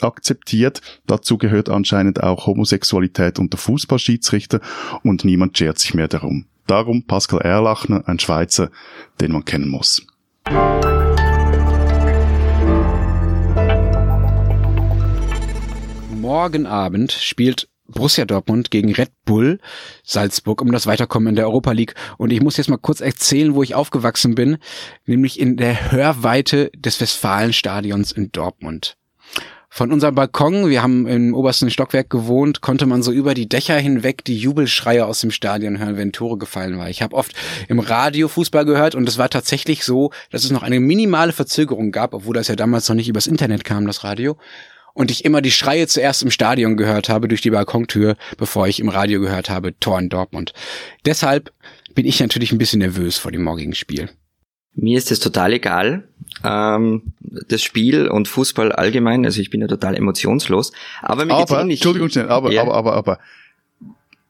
akzeptiert. 0.00 0.80
Dazu 1.06 1.36
gehört 1.36 1.68
anscheinend 1.68 2.22
auch 2.22 2.46
Homosexualität 2.46 3.38
unter 3.38 3.58
Fußballschiedsrichter 3.58 4.60
und 5.02 5.24
niemand 5.24 5.58
schert 5.58 5.78
sich 5.78 5.92
mehr 5.92 6.08
darum. 6.08 6.46
Darum 6.68 7.02
Pascal 7.06 7.40
Erlachner, 7.40 8.06
ein 8.06 8.18
Schweizer, 8.18 8.70
den 9.22 9.32
man 9.32 9.46
kennen 9.46 9.70
muss. 9.70 10.06
Morgen 16.20 16.66
Abend 16.66 17.12
spielt 17.12 17.70
Borussia 17.86 18.26
Dortmund 18.26 18.70
gegen 18.70 18.92
Red 18.92 19.10
Bull 19.24 19.60
Salzburg 20.02 20.60
um 20.60 20.70
das 20.70 20.86
Weiterkommen 20.86 21.30
in 21.30 21.36
der 21.36 21.46
Europa 21.46 21.72
League. 21.72 21.94
Und 22.18 22.34
ich 22.34 22.42
muss 22.42 22.58
jetzt 22.58 22.68
mal 22.68 22.76
kurz 22.76 23.00
erzählen, 23.00 23.54
wo 23.54 23.62
ich 23.62 23.74
aufgewachsen 23.74 24.34
bin, 24.34 24.58
nämlich 25.06 25.40
in 25.40 25.56
der 25.56 25.90
Hörweite 25.90 26.70
des 26.76 27.00
Westfalenstadions 27.00 28.12
in 28.12 28.30
Dortmund. 28.30 28.98
Von 29.70 29.92
unserem 29.92 30.14
Balkon, 30.14 30.70
wir 30.70 30.82
haben 30.82 31.06
im 31.06 31.34
obersten 31.34 31.70
Stockwerk 31.70 32.08
gewohnt, 32.08 32.62
konnte 32.62 32.86
man 32.86 33.02
so 33.02 33.12
über 33.12 33.34
die 33.34 33.48
Dächer 33.48 33.76
hinweg 33.76 34.24
die 34.24 34.36
Jubelschreie 34.36 35.04
aus 35.04 35.20
dem 35.20 35.30
Stadion 35.30 35.78
hören, 35.78 35.96
wenn 35.96 36.10
Tore 36.10 36.38
gefallen 36.38 36.78
war. 36.78 36.88
Ich 36.88 37.02
habe 37.02 37.14
oft 37.14 37.34
im 37.68 37.78
Radio 37.78 38.28
Fußball 38.28 38.64
gehört 38.64 38.94
und 38.94 39.08
es 39.08 39.18
war 39.18 39.28
tatsächlich 39.28 39.84
so, 39.84 40.10
dass 40.30 40.44
es 40.44 40.50
noch 40.50 40.62
eine 40.62 40.80
minimale 40.80 41.32
Verzögerung 41.32 41.92
gab, 41.92 42.14
obwohl 42.14 42.34
das 42.34 42.48
ja 42.48 42.56
damals 42.56 42.88
noch 42.88 42.96
nicht 42.96 43.08
übers 43.08 43.26
Internet 43.26 43.64
kam, 43.64 43.86
das 43.86 44.04
Radio. 44.04 44.38
Und 44.94 45.10
ich 45.10 45.24
immer 45.24 45.42
die 45.42 45.52
Schreie 45.52 45.86
zuerst 45.86 46.22
im 46.22 46.30
Stadion 46.30 46.76
gehört 46.76 47.08
habe 47.08 47.28
durch 47.28 47.42
die 47.42 47.50
Balkontür, 47.50 48.16
bevor 48.36 48.66
ich 48.66 48.80
im 48.80 48.88
Radio 48.88 49.20
gehört 49.20 49.48
habe, 49.50 49.78
Tor 49.78 49.98
in 50.00 50.08
Dortmund. 50.08 50.54
Deshalb 51.04 51.52
bin 51.94 52.06
ich 52.06 52.18
natürlich 52.18 52.50
ein 52.50 52.58
bisschen 52.58 52.80
nervös 52.80 53.18
vor 53.18 53.30
dem 53.30 53.44
morgigen 53.44 53.74
Spiel. 53.74 54.08
Mir 54.74 54.98
ist 54.98 55.12
es 55.12 55.20
total 55.20 55.52
egal, 55.52 56.08
ähm, 56.44 57.02
das 57.20 57.62
Spiel 57.62 58.08
und 58.08 58.28
Fußball 58.28 58.72
allgemein. 58.72 59.24
Also 59.24 59.40
ich 59.40 59.50
bin 59.50 59.60
ja 59.60 59.66
total 59.66 59.96
emotionslos. 59.96 60.72
Aber 61.02 61.24
mir 61.24 61.34
aber, 61.34 61.60
ähnlich. 61.60 61.80
Entschuldigung 61.80 62.10
schnell, 62.10 62.28
aber, 62.28 62.52
ja. 62.52 62.62
aber, 62.62 62.74
aber, 62.74 62.92
aber, 62.94 63.18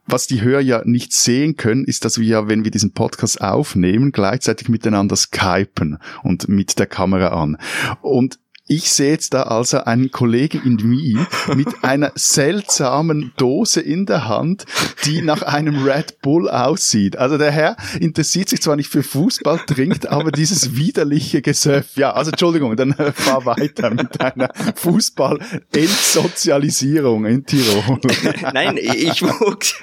was 0.06 0.26
die 0.26 0.40
Hörer 0.40 0.60
ja 0.60 0.82
nicht 0.84 1.12
sehen 1.12 1.56
können, 1.56 1.84
ist, 1.84 2.04
dass 2.04 2.18
wir 2.18 2.26
ja, 2.26 2.48
wenn 2.48 2.64
wir 2.64 2.70
diesen 2.70 2.92
Podcast 2.92 3.42
aufnehmen, 3.42 4.10
gleichzeitig 4.10 4.70
miteinander 4.70 5.16
skypen 5.16 5.98
und 6.22 6.48
mit 6.48 6.78
der 6.78 6.86
Kamera 6.86 7.28
an. 7.28 7.58
Und 8.00 8.38
ich 8.68 8.90
sehe 8.90 9.10
jetzt 9.10 9.34
da 9.34 9.42
also 9.44 9.78
einen 9.78 10.10
Kollegen 10.10 10.60
in 10.64 10.82
Wien 10.82 11.26
mit 11.56 11.68
einer 11.82 12.12
seltsamen 12.14 13.32
Dose 13.38 13.80
in 13.80 14.04
der 14.06 14.28
Hand, 14.28 14.66
die 15.06 15.22
nach 15.22 15.40
einem 15.42 15.82
Red 15.82 16.20
Bull 16.20 16.50
aussieht. 16.50 17.16
Also 17.16 17.38
der 17.38 17.50
Herr 17.50 17.76
interessiert 17.98 18.50
sich 18.50 18.62
zwar 18.62 18.76
nicht 18.76 18.90
für 18.90 19.02
Fußball, 19.02 19.58
trinkt 19.66 20.06
aber 20.06 20.30
dieses 20.30 20.76
widerliche 20.76 21.42
Gesöff. 21.42 21.96
Ja, 21.96 22.12
also 22.12 22.30
Entschuldigung, 22.30 22.76
dann 22.76 22.92
äh, 22.92 23.10
fahr 23.12 23.44
weiter 23.46 23.90
mit 23.90 24.20
deiner 24.20 24.50
Fußball-Entsozialisierung 24.76 27.24
in 27.24 27.46
Tirol. 27.46 27.98
Nein, 28.52 28.76
ich 28.76 29.22
wuchs, 29.22 29.80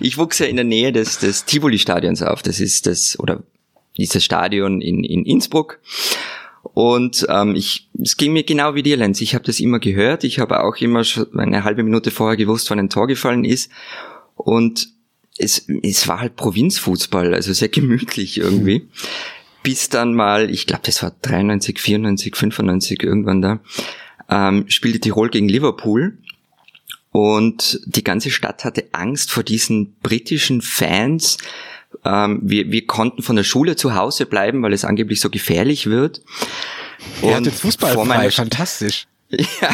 ich 0.00 0.16
wuchs 0.18 0.38
ja 0.38 0.46
in 0.46 0.54
der 0.56 0.64
Nähe 0.64 0.92
des, 0.92 1.18
des 1.18 1.46
Tivoli-Stadions 1.46 2.22
auf. 2.22 2.42
Das 2.42 2.60
ist 2.60 2.86
das, 2.86 3.18
oder 3.18 3.42
dieses 3.96 4.24
Stadion 4.24 4.80
in, 4.80 5.02
in 5.02 5.24
Innsbruck. 5.24 5.80
Und 6.74 7.26
ähm, 7.28 7.56
ich, 7.56 7.88
es 8.00 8.16
ging 8.16 8.32
mir 8.32 8.44
genau 8.44 8.74
wie 8.74 8.82
dir, 8.82 8.96
Lenz. 8.96 9.20
Ich 9.20 9.34
habe 9.34 9.44
das 9.44 9.60
immer 9.60 9.80
gehört. 9.80 10.24
Ich 10.24 10.38
habe 10.38 10.62
auch 10.62 10.76
immer 10.76 11.04
schon 11.04 11.38
eine 11.38 11.64
halbe 11.64 11.82
Minute 11.82 12.10
vorher 12.10 12.36
gewusst, 12.36 12.70
wann 12.70 12.78
ein 12.78 12.90
Tor 12.90 13.06
gefallen 13.06 13.44
ist. 13.44 13.70
Und 14.36 14.88
es, 15.38 15.66
es 15.82 16.06
war 16.06 16.20
halt 16.20 16.36
Provinzfußball, 16.36 17.34
also 17.34 17.52
sehr 17.52 17.68
gemütlich 17.68 18.38
irgendwie. 18.38 18.88
Bis 19.62 19.88
dann 19.88 20.14
mal, 20.14 20.50
ich 20.50 20.66
glaube, 20.66 20.82
das 20.84 21.02
war 21.02 21.14
93, 21.22 21.78
94, 21.78 22.36
95 22.36 23.02
irgendwann 23.02 23.42
da, 23.42 23.60
ähm, 24.28 24.64
spielte 24.68 25.00
Tirol 25.00 25.28
gegen 25.30 25.48
Liverpool. 25.48 26.18
Und 27.12 27.80
die 27.86 28.04
ganze 28.04 28.30
Stadt 28.30 28.64
hatte 28.64 28.88
Angst 28.92 29.32
vor 29.32 29.42
diesen 29.42 29.96
britischen 29.96 30.62
Fans, 30.62 31.38
ähm, 32.04 32.40
wir, 32.42 32.70
wir 32.70 32.86
konnten 32.86 33.22
von 33.22 33.36
der 33.36 33.44
Schule 33.44 33.76
zu 33.76 33.94
Hause 33.94 34.26
bleiben, 34.26 34.62
weil 34.62 34.72
es 34.72 34.84
angeblich 34.84 35.20
so 35.20 35.30
gefährlich 35.30 35.86
wird. 35.86 36.22
Ihr 37.22 37.36
hattet 37.36 37.54
Fußball 37.54 37.94
frei, 37.94 38.30
fantastisch. 38.30 39.06
Ja. 39.30 39.70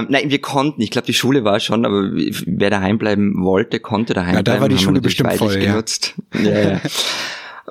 ähm, 0.00 0.06
nein, 0.08 0.28
wir 0.28 0.40
konnten. 0.40 0.82
Ich 0.82 0.90
glaube, 0.90 1.06
die 1.06 1.14
Schule 1.14 1.44
war 1.44 1.60
schon, 1.60 1.86
aber 1.86 2.10
wer 2.12 2.68
daheim 2.68 2.98
bleiben 2.98 3.44
wollte, 3.44 3.78
konnte 3.78 4.12
daheim 4.12 4.34
ja, 4.34 4.42
bleiben. 4.42 4.56
Da 4.56 4.60
war 4.62 4.68
die 4.68 4.78
Schule 4.78 5.00
bestimmt 5.00 5.34
voll, 5.34 5.56
genutzt. 5.56 6.14
Ja. 6.34 6.72
ja, 6.72 6.80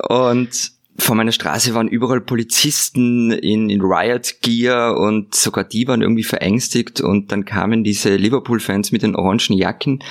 Und 0.08 0.72
vor 1.00 1.16
meiner 1.16 1.32
Straße 1.32 1.74
waren 1.74 1.88
überall 1.88 2.22
Polizisten 2.22 3.32
in, 3.32 3.70
in 3.70 3.82
Riot 3.82 4.36
Gear 4.42 4.98
und 4.98 5.36
sogar 5.36 5.64
die 5.64 5.88
waren 5.88 6.02
irgendwie 6.02 6.24
verängstigt 6.24 7.02
und 7.02 7.32
dann 7.32 7.46
kamen 7.46 7.84
diese 7.84 8.16
Liverpool-Fans 8.16 8.92
mit 8.92 9.04
den 9.04 9.16
orangen 9.16 9.58
Jacken 9.58 10.04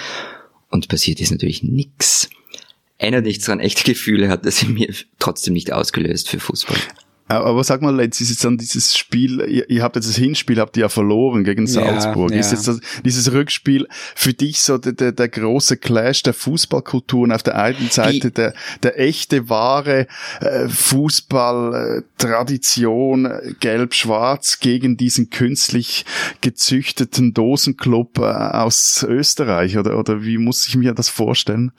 und 0.71 0.89
passiert 0.89 1.21
ist 1.21 1.31
natürlich 1.31 1.63
nichts. 1.63 2.31
Erinnert 2.99 3.25
nichts 3.25 3.45
dran, 3.45 3.61
echte 3.61 3.85
Gefühle 3.85 4.29
hat 4.29 4.47
das 4.47 4.63
in 4.63 4.75
mir 4.75 4.93
trotzdem 5.19 5.55
nicht 5.55 5.73
ausgelöst 5.73 6.29
für 6.29 6.41
Fußball. 6.41 6.79
Aber 7.29 7.65
sag 7.65 7.83
mal, 7.83 7.93
Lenz, 7.95 8.21
ist 8.21 8.31
jetzt 8.31 8.45
dann 8.45 8.57
dieses 8.57 8.97
Spiel, 8.97 9.41
ihr, 9.41 9.69
ihr, 9.69 9.83
habt 9.83 9.97
jetzt 9.97 10.09
das 10.09 10.15
Hinspiel, 10.15 10.61
habt 10.61 10.77
ihr 10.77 10.83
ja 10.83 10.89
verloren 10.89 11.43
gegen 11.43 11.67
Salzburg. 11.67 12.31
Ja, 12.31 12.37
ja. 12.37 12.41
Ist 12.41 12.53
jetzt 12.53 12.69
das, 12.69 12.79
dieses 13.05 13.33
Rückspiel 13.33 13.89
für 14.15 14.33
dich 14.33 14.61
so 14.61 14.79
der, 14.79 14.93
der, 14.93 15.11
der 15.11 15.29
große 15.29 15.77
Clash 15.77 16.23
der 16.23 16.35
Fußballkulturen 16.35 17.33
auf 17.33 17.43
der 17.43 17.57
einen 17.57 17.91
Seite, 17.91 18.31
der, 18.31 18.55
der 18.85 19.01
echte, 19.01 19.49
wahre 19.49 20.07
äh, 20.41 20.69
Fußball-Tradition, 20.69 23.27
äh, 23.27 23.55
gelb-schwarz 23.59 24.61
gegen 24.61 24.97
diesen 24.97 25.31
künstlich 25.31 26.05
gezüchteten 26.43 27.35
Dosenclub 27.35 28.19
äh, 28.19 28.23
aus 28.23 29.05
Österreich? 29.09 29.79
Oder, 29.79 29.99
oder 29.99 30.23
wie 30.23 30.39
muss 30.39 30.69
ich 30.69 30.77
mir 30.77 30.95
das 30.95 31.09
vorstellen? 31.09 31.73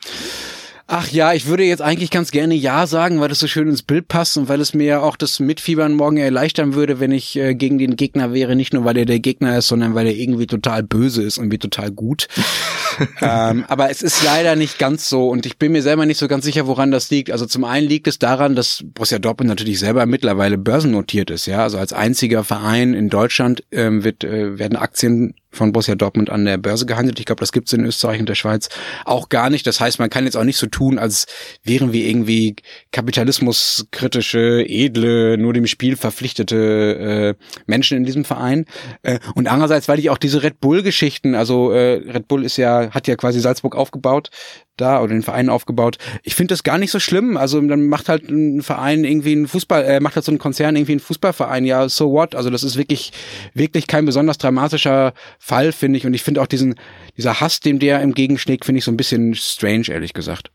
Ach 0.89 1.10
ja, 1.10 1.34
ich 1.34 1.47
würde 1.47 1.65
jetzt 1.65 1.82
eigentlich 1.82 2.12
ganz 2.12 2.32
gerne 2.32 2.56
Ja 2.56 2.88
sagen, 2.88 3.19
weil 3.19 3.28
das 3.28 3.39
so 3.39 3.47
schön 3.47 3.67
ins 3.67 3.84
Bild 3.84 4.08
passt 4.08 4.38
und 4.38 4.47
weil 4.47 4.62
es 4.62 4.73
mir 4.73 5.04
auch 5.04 5.17
das 5.17 5.41
Mitfiebern 5.41 5.93
morgen 5.93 6.15
erleichtern 6.15 6.76
würde, 6.76 7.02
wenn 7.02 7.12
ich 7.12 7.36
äh, 7.36 7.56
gegen 7.56 7.78
den 7.78 7.97
Gegner 7.97 8.32
wäre. 8.32 8.56
Nicht 8.56 8.73
nur, 8.73 8.86
weil 8.86 8.95
er 8.95 9.04
der 9.06 9.19
Gegner 9.19 9.58
ist, 9.58 9.67
sondern 9.67 9.95
weil 9.95 10.08
er 10.08 10.15
irgendwie 10.15 10.47
total 10.47 10.84
böse 10.84 11.23
ist 11.23 11.39
und 11.39 11.43
irgendwie 11.43 11.58
total 11.58 11.91
gut. 11.91 12.30
ähm, 13.21 13.65
aber 13.67 13.89
es 13.89 14.02
ist 14.02 14.23
leider 14.23 14.56
nicht 14.56 14.80
ganz 14.80 15.10
so 15.10 15.28
und 15.28 15.45
ich 15.45 15.58
bin 15.58 15.73
mir 15.73 15.82
selber 15.82 16.06
nicht 16.06 16.19
so 16.19 16.30
ganz 16.30 16.45
sicher, 16.45 16.67
woran 16.67 16.89
das 16.89 17.10
liegt. 17.10 17.32
Also 17.32 17.45
zum 17.45 17.65
einen 17.65 17.89
liegt 17.89 18.08
es 18.08 18.17
daran, 18.17 18.56
dass 18.56 18.86
Borussia 18.86 19.19
Dortmund 19.19 19.50
natürlich 19.50 19.80
selber 19.80 20.06
mittlerweile 20.06 20.58
börsennotiert 20.58 21.30
ist. 21.32 21.47
Ja, 21.47 21.63
also 21.63 21.80
als 21.80 21.91
einziger 21.91 22.45
Verein 22.45 22.93
in 22.93 23.10
Deutschland 23.10 23.62
ähm, 23.71 24.06
wird, 24.06 24.23
äh, 24.23 24.58
werden 24.58 24.78
Aktien 24.78 25.34
von 25.52 25.72
Borussia 25.72 25.96
Dortmund 25.96 26.30
an 26.30 26.46
der 26.46 26.58
Börse 26.58 26.86
gehandelt. 26.86 27.20
Ich 27.20 27.26
glaube, 27.26 27.40
das 27.40 27.52
gibt 27.52 27.68
es 27.68 27.74
in 27.74 27.86
Österreich 27.86 28.20
und 28.20 28.30
der 28.30 28.36
Schweiz 28.36 28.70
auch 29.06 29.30
gar 29.30 29.50
nicht. 29.50 29.66
Das 29.66 29.80
heißt, 29.80 30.00
man 30.00 30.10
kann 30.10 30.26
jetzt 30.26 30.36
auch 30.36 30.44
nicht 30.44 30.58
so 30.58 30.68
tun, 30.68 31.00
als 31.00 31.26
wären 31.64 31.94
wir 31.94 32.06
irgendwie 32.06 32.56
kapitalismuskritische, 32.92 34.66
edle, 34.68 35.38
nur 35.38 35.54
dem 35.54 35.68
Spiel 35.68 35.96
verpflichtete 35.96 37.36
äh, 37.38 37.44
Menschen 37.66 37.98
in 37.98 38.04
diesem 38.04 38.26
Verein. 38.26 38.66
Äh, 39.04 39.20
und 39.36 39.48
andererseits, 39.48 39.88
weil 39.88 40.00
ich 40.00 40.10
auch 40.10 40.18
diese 40.18 40.44
Red 40.44 40.60
Bull-Geschichten, 40.60 41.36
also 41.36 41.72
äh, 41.72 42.02
Red 42.12 42.28
Bull 42.28 42.44
ist 42.44 42.58
ja, 42.58 42.92
hat 42.92 43.08
ja 43.08 43.16
quasi 43.16 43.40
Salzburg 43.40 43.76
aufgebaut, 43.76 44.30
da 44.78 45.02
oder 45.02 45.14
den 45.14 45.24
Verein 45.24 45.50
aufgebaut. 45.50 45.98
Ich 46.24 46.36
finde 46.36 46.54
das 46.54 46.64
gar 46.64 46.78
nicht 46.78 46.92
so 46.92 47.00
schlimm. 47.00 47.36
Also 47.36 47.60
dann 47.62 47.88
macht 47.88 48.10
halt 48.10 48.30
ein 48.30 48.62
Verein 48.62 49.04
irgendwie 49.04 49.34
einen 49.34 49.48
Fußball, 49.48 49.84
äh, 49.84 50.00
macht 50.00 50.16
halt 50.16 50.26
so 50.26 50.32
ein 50.32 50.38
Konzern 50.38 50.76
irgendwie 50.76 50.94
einen 50.94 51.00
Fußballverein. 51.00 51.66
Ja, 51.66 51.90
so 51.90 52.12
what? 52.12 52.36
Also 52.36 52.50
das 52.50 52.64
ist 52.64 52.78
wirklich, 52.78 53.12
wirklich 53.54 53.88
kein 53.88 54.06
besonders 54.06 54.38
dramatischer 54.38 55.14
Fall, 55.48 55.72
finde 55.72 55.98
ich. 55.98 56.06
Und 56.06 56.14
ich 56.14 56.24
finde 56.24 56.42
auch 56.42 56.48
diesen, 56.48 56.76
dieser 57.16 57.40
Hass, 57.40 57.62
dem 57.62 57.80
der 57.80 58.02
entgegenschlägt, 58.02 58.66
finde 58.66 58.80
ich 58.80 58.86
so 58.86 58.92
ein 58.92 58.98
bisschen 58.98 59.34
strange, 59.34 59.86
ehrlich 59.90 60.14
gesagt. 60.14 60.52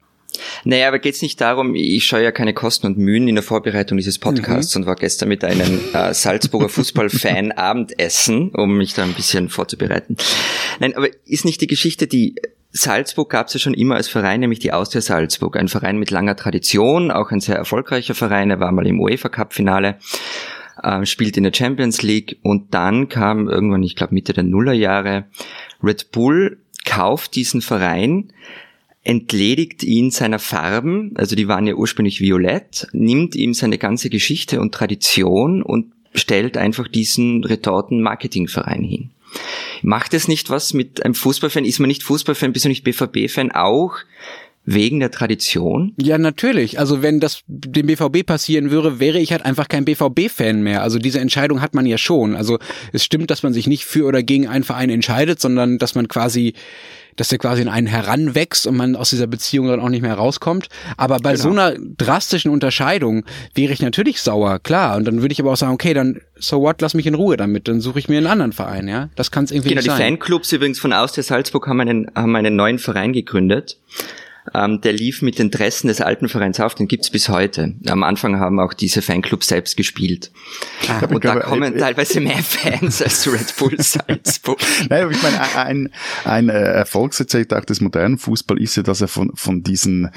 Naja, 0.65 0.89
aber 0.89 0.99
geht's 0.99 1.23
nicht 1.23 1.41
darum, 1.41 1.75
ich 1.75 2.05
scheue 2.05 2.25
ja 2.25 2.33
keine 2.33 2.55
Kosten 2.55 2.87
und 2.87 2.99
Mühen 2.99 3.29
in 3.29 3.35
der 3.35 3.45
Vorbereitung 3.45 3.99
dieses 3.99 4.19
Podcasts 4.19 4.75
mhm. 4.75 4.83
und 4.83 4.87
war 4.87 4.97
gestern 4.97 5.29
mit 5.29 5.45
einem 5.45 5.81
äh, 5.93 6.15
Salzburger 6.15 6.69
Fußballfan 6.69 7.53
Abendessen, 7.57 8.51
um 8.51 8.79
mich 8.79 8.95
da 8.95 9.03
ein 9.03 9.13
bisschen 9.13 9.49
vorzubereiten. 9.49 10.17
Nein, 10.81 10.97
aber 10.97 11.09
ist 11.27 11.45
nicht 11.45 11.61
die 11.61 11.67
Geschichte, 11.67 12.07
die 12.07 12.35
Salzburg 12.71 13.29
gab 13.29 13.49
es 13.49 13.55
ja 13.55 13.61
schon 13.61 13.75
immer 13.75 13.97
als 13.97 14.09
Verein, 14.09 14.41
nämlich 14.41 14.59
die 14.59 14.73
Austria 14.73 15.03
Salzburg. 15.03 15.57
Ein 15.57 15.69
Verein 15.69 15.99
mit 15.99 16.11
langer 16.11 16.37
Tradition, 16.37 17.11
auch 17.11 17.31
ein 17.31 17.41
sehr 17.41 17.57
erfolgreicher 17.57 18.15
Verein. 18.15 18.51
Er 18.51 18.61
war 18.61 18.73
mal 18.73 18.87
im 18.87 18.99
UEFA 18.99 19.29
Cup 19.29 19.53
Finale, 19.53 19.99
äh, 20.83 21.07
spielt 21.07 21.37
in 21.37 21.45
der 21.45 21.55
Champions 21.55 22.03
League 22.03 22.39
und 22.43 22.75
dann 22.75 23.09
kam 23.09 23.49
irgendwann, 23.49 23.83
ich 23.83 23.97
glaube 23.97 24.15
Mitte 24.15 24.33
der 24.33 24.45
Nullerjahre, 24.45 25.25
Red 25.83 26.11
Bull 26.13 26.59
kauft 26.85 27.35
diesen 27.37 27.63
Verein, 27.63 28.33
entledigt 29.05 29.83
ihn 29.83 30.11
seiner 30.11 30.39
Farben, 30.39 31.13
also 31.17 31.35
die 31.35 31.49
waren 31.49 31.67
ja 31.67 31.75
ursprünglich 31.75 32.21
violett, 32.21 32.87
nimmt 32.93 33.35
ihm 33.35 33.55
seine 33.55 33.79
ganze 33.79 34.11
Geschichte 34.11 34.61
und 34.61 34.73
Tradition 34.73 35.63
und 35.63 35.93
stellt 36.15 36.57
einfach 36.57 36.89
diesen 36.89 37.43
Retorten-Marketing-Verein 37.45 38.85
hin. 38.85 39.11
Macht 39.83 40.15
es 40.15 40.29
nicht 40.29 40.51
was 40.51 40.75
mit 40.75 41.05
einem 41.05 41.15
Fußballfan? 41.15 41.65
Ist 41.65 41.81
man 41.81 41.89
nicht 41.89 42.03
Fußballfan, 42.03 42.53
bist 42.53 42.67
du 42.67 42.69
nicht 42.69 42.85
BVB-Fan 42.85 43.51
auch? 43.53 43.97
Wegen 44.65 45.01
der 45.01 45.11
Tradition? 45.11 45.93
Ja, 46.01 46.19
natürlich. 46.19 46.79
Also 46.79 47.03
wenn 47.03 47.19
das 47.19 47.43
dem 47.49 47.87
BVB 47.87 48.25
passieren 48.25 48.71
würde, 48.71 49.01
wäre 49.01 49.19
ich 49.19 49.33
halt 49.33 49.45
einfach 49.45 49.67
kein 49.69 49.85
BVB-Fan 49.85 50.63
mehr. 50.63 50.83
Also 50.83 50.99
diese 50.99 51.19
Entscheidung 51.19 51.61
hat 51.61 51.75
man 51.75 51.85
ja 51.85 51.99
schon. 51.99 52.37
Also 52.37 52.59
es 52.93 53.03
stimmt, 53.03 53.31
dass 53.31 53.43
man 53.43 53.53
sich 53.53 53.67
nicht 53.67 53.85
für 53.85 54.07
oder 54.07 54.23
gegen 54.23 54.47
einen 54.47 54.63
Verein 54.63 54.91
entscheidet, 54.91 55.41
sondern 55.41 55.79
dass 55.79 55.97
man 55.97 56.07
quasi 56.07 56.55
dass 57.17 57.29
der 57.29 57.39
quasi 57.39 57.63
in 57.63 57.69
einen 57.69 57.87
heranwächst 57.87 58.67
und 58.67 58.77
man 58.77 58.97
aus 58.97 59.11
dieser 59.11 59.27
Beziehung 59.27 59.69
dann 59.69 59.81
auch 59.81 59.89
nicht 59.89 60.03
mehr 60.03 60.15
rauskommt. 60.15 60.69
Aber 60.97 61.19
bei 61.19 61.33
genau. 61.33 61.43
so 61.43 61.51
einer 61.51 61.75
drastischen 61.79 62.51
Unterscheidung 62.51 63.25
wäre 63.55 63.73
ich 63.73 63.83
natürlich 63.83 64.21
sauer, 64.23 64.59
klar. 64.61 64.97
Und 64.97 65.05
dann 65.05 65.21
würde 65.21 65.33
ich 65.33 65.41
aber 65.41 65.53
auch 65.53 65.57
sagen, 65.57 65.75
okay, 65.75 65.95
dann 65.95 66.21
so 66.37 66.61
what, 66.61 66.81
lass 66.81 66.95
mich 66.95 67.07
in 67.07 67.15
Ruhe 67.15 67.37
damit, 67.37 67.69
dann 67.69 67.81
suche 67.81 67.99
ich 67.99 68.09
mir 68.09 68.19
einen 68.19 68.27
anderen 68.27 68.53
Verein, 68.53 68.89
ja. 68.89 69.11
Das 69.15 69.31
kann 69.31 69.45
es 69.45 69.51
irgendwie 69.51 69.71
genau, 69.71 69.81
nicht 69.81 69.87
sein. 69.91 69.99
Genau, 69.99 70.07
die 70.07 70.13
Fanclubs 70.21 70.53
übrigens 70.53 70.79
von 70.81 70.93
aus 70.93 71.13
der 71.13 71.25
Salzburg 71.25 71.67
haben 71.67 71.81
einen, 71.81 72.11
haben 72.15 72.35
einen 72.35 72.57
neuen 72.57 72.79
Verein 72.79 73.13
gegründet. 73.13 73.77
Ähm, 74.55 74.81
der 74.81 74.93
lief 74.93 75.23
mit 75.23 75.39
den 75.39 75.51
Dressen 75.51 75.87
des 75.87 76.01
alten 76.01 76.29
Vereins 76.29 76.59
auf, 76.59 76.75
den 76.75 76.89
gibt's 76.89 77.11
bis 77.11 77.29
heute. 77.29 77.75
Am 77.87 78.03
Anfang 78.03 78.41
haben 78.41 78.59
auch 78.59 78.75
diese 78.75 79.01
Fanclubs 79.01 79.47
selbst 79.47 79.77
gespielt. 79.77 80.33
Ah, 80.89 81.05
und 81.07 81.25
da 81.25 81.39
kommen 81.41 81.75
äh, 81.75 81.79
teilweise 81.79 82.21
mehr 82.21 82.43
Fans 82.43 83.01
als 83.01 83.27
Red 83.33 83.57
Bull 83.57 83.77
Salzburg. 83.79 84.59
Nein, 84.89 85.03
aber 85.03 85.13
ich 85.13 85.23
meine, 85.23 85.57
ein, 85.57 85.93
ein 86.25 86.49
Erfolgsrezept 86.49 87.55
auch 87.55 87.65
des 87.65 87.81
modernen 87.81 88.19
Fußball 88.19 88.61
ist 88.61 88.77
ja, 88.77 88.83
dass 88.83 89.01
er 89.01 89.09
von, 89.09 89.31
von 89.35 89.63
diesen 89.63 90.11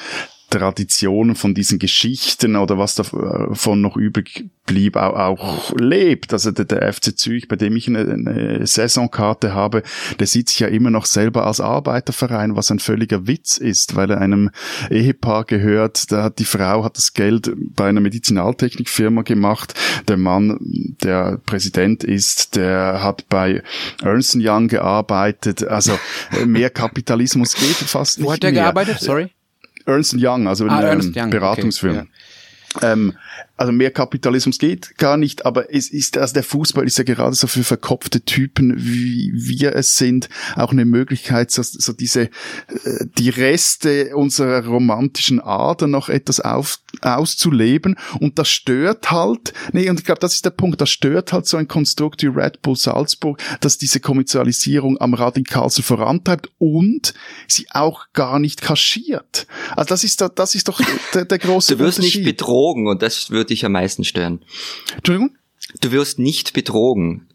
Traditionen, 0.50 1.36
von 1.36 1.54
diesen 1.54 1.80
Geschichten 1.80 2.56
oder 2.56 2.78
was 2.78 2.96
davon 2.96 3.82
noch 3.82 3.98
übrig 3.98 4.46
blieb, 4.66 4.96
auch, 4.96 5.16
auch 5.16 5.74
lebt. 5.76 6.34
Also 6.34 6.52
der, 6.52 6.66
der 6.66 6.92
FC 6.92 7.18
Zürich, 7.18 7.48
bei 7.48 7.56
dem 7.56 7.76
ich 7.76 7.88
eine, 7.88 8.02
eine 8.02 8.68
Saisonkarte 8.68 9.54
habe, 9.54 9.84
der 10.20 10.28
sieht 10.28 10.50
sich 10.50 10.60
ja 10.60 10.68
immer 10.68 10.90
noch 10.90 11.06
selber 11.06 11.46
als 11.46 11.60
Arbeiterverein, 11.60 12.56
was 12.56 12.72
ein 12.72 12.80
völliger 12.80 13.28
Witz 13.28 13.58
ist, 13.58 13.96
weil 13.96 14.10
er 14.10 14.22
einem 14.22 14.52
Ehepaar 14.90 15.46
gehört. 15.46 16.12
Da 16.12 16.24
hat 16.24 16.40
die 16.40 16.46
Frau 16.46 16.84
hat 16.84 16.98
das 16.98 17.14
Geld 17.14 17.52
bei 17.76 17.88
einer 17.88 18.02
Medizinaltechnikfirma 18.02 19.22
gemacht. 19.22 19.74
Der 20.08 20.18
Mann, 20.18 20.58
der 21.04 21.40
Präsident 21.46 22.04
ist, 22.04 22.56
der 22.56 23.04
hat 23.04 23.28
bei 23.30 23.62
Ernst 24.02 24.36
Young 24.40 24.68
gearbeitet. 24.68 25.64
Also 25.64 25.98
mehr 26.46 26.70
Kapitalismus 26.70 27.56
geht 27.56 27.76
fast 27.76 28.20
nicht 28.20 28.28
Wo 28.28 28.34
hat 28.34 28.44
er 28.44 28.52
gearbeitet? 28.52 29.00
Sorry. 29.00 29.30
Ernst 29.86 30.16
Young, 30.18 30.48
also 30.48 30.68
ah, 30.68 30.82
Ernst 30.82 31.16
Young. 31.16 31.30
Beratungsfirma. 31.30 32.02
Okay, 32.02 32.86
ja. 32.86 32.94
ähm, 32.94 33.14
also 33.58 33.72
mehr 33.72 33.92
Kapitalismus 33.92 34.60
geht 34.60 34.98
gar 34.98 35.18
nicht, 35.18 35.46
aber 35.46 35.74
es 35.74 35.90
ist, 35.90 36.18
also 36.18 36.34
der 36.34 36.44
Fußball 36.44 36.86
ist 36.86 36.98
ja 36.98 37.04
gerade 37.04 37.36
so 37.36 37.48
für 37.48 37.64
verkopfte 37.64 38.22
Typen, 38.22 38.74
wie 38.78 39.32
wir 39.34 39.76
es 39.76 39.96
sind, 39.96 40.30
auch 40.56 40.72
eine 40.72 40.86
Möglichkeit, 40.86 41.52
so, 41.52 41.62
so 41.64 41.94
diese, 41.94 42.24
äh, 42.24 42.30
die 43.18 43.30
Reste 43.30 44.16
unserer 44.16 44.66
romantischen 44.66 45.40
Ader 45.40 45.88
noch 45.88 46.10
etwas 46.10 46.42
auf, 46.42 46.80
auszuleben 47.02 47.96
und 48.20 48.38
das 48.40 48.50
stört 48.50 49.12
halt, 49.12 49.54
nee, 49.72 49.90
und 49.90 50.00
ich 50.00 50.06
glaube, 50.06 50.20
das 50.20 50.34
ist 50.34 50.46
der 50.46 50.50
Punkt, 50.50 50.82
das 50.82 50.90
stört 50.90 51.32
halt 51.32 51.48
so 51.48 51.56
ein 51.56 51.68
Konstrukt 51.68 52.24
wie 52.24 52.28
Red 52.28 52.62
Bull 52.62 52.76
Salzburg, 52.76 53.42
dass 53.62 53.78
diese 53.78 54.00
Kommerzialisierung 54.02 55.00
am 55.00 55.14
radikalsten 55.14 55.84
vorantreibt 55.84 56.50
und 56.58 57.14
sie 57.48 57.68
auch 57.72 58.08
gar 58.14 58.40
nicht 58.40 58.62
kaschiert. 58.62 59.48
Also 59.76 59.90
das 59.90 60.04
ist, 60.04 60.24
das 60.36 60.56
ist 60.56 60.68
doch 60.68 60.82
der, 61.14 61.26
der 61.26 61.40
große 61.40 61.78
Du 61.78 61.84
wirst 61.84 62.00
nicht 62.00 62.24
betrogen 62.24 62.88
und 62.88 63.02
das 63.02 63.32
würde 63.46 63.54
dich 63.54 63.66
am 63.66 63.74
meisten 63.74 64.04
stören. 64.04 64.44
Entschuldigung? 64.96 65.38
Du 65.82 65.92
wirst 65.92 66.20
nicht 66.20 66.54
betrogen. 66.54 67.28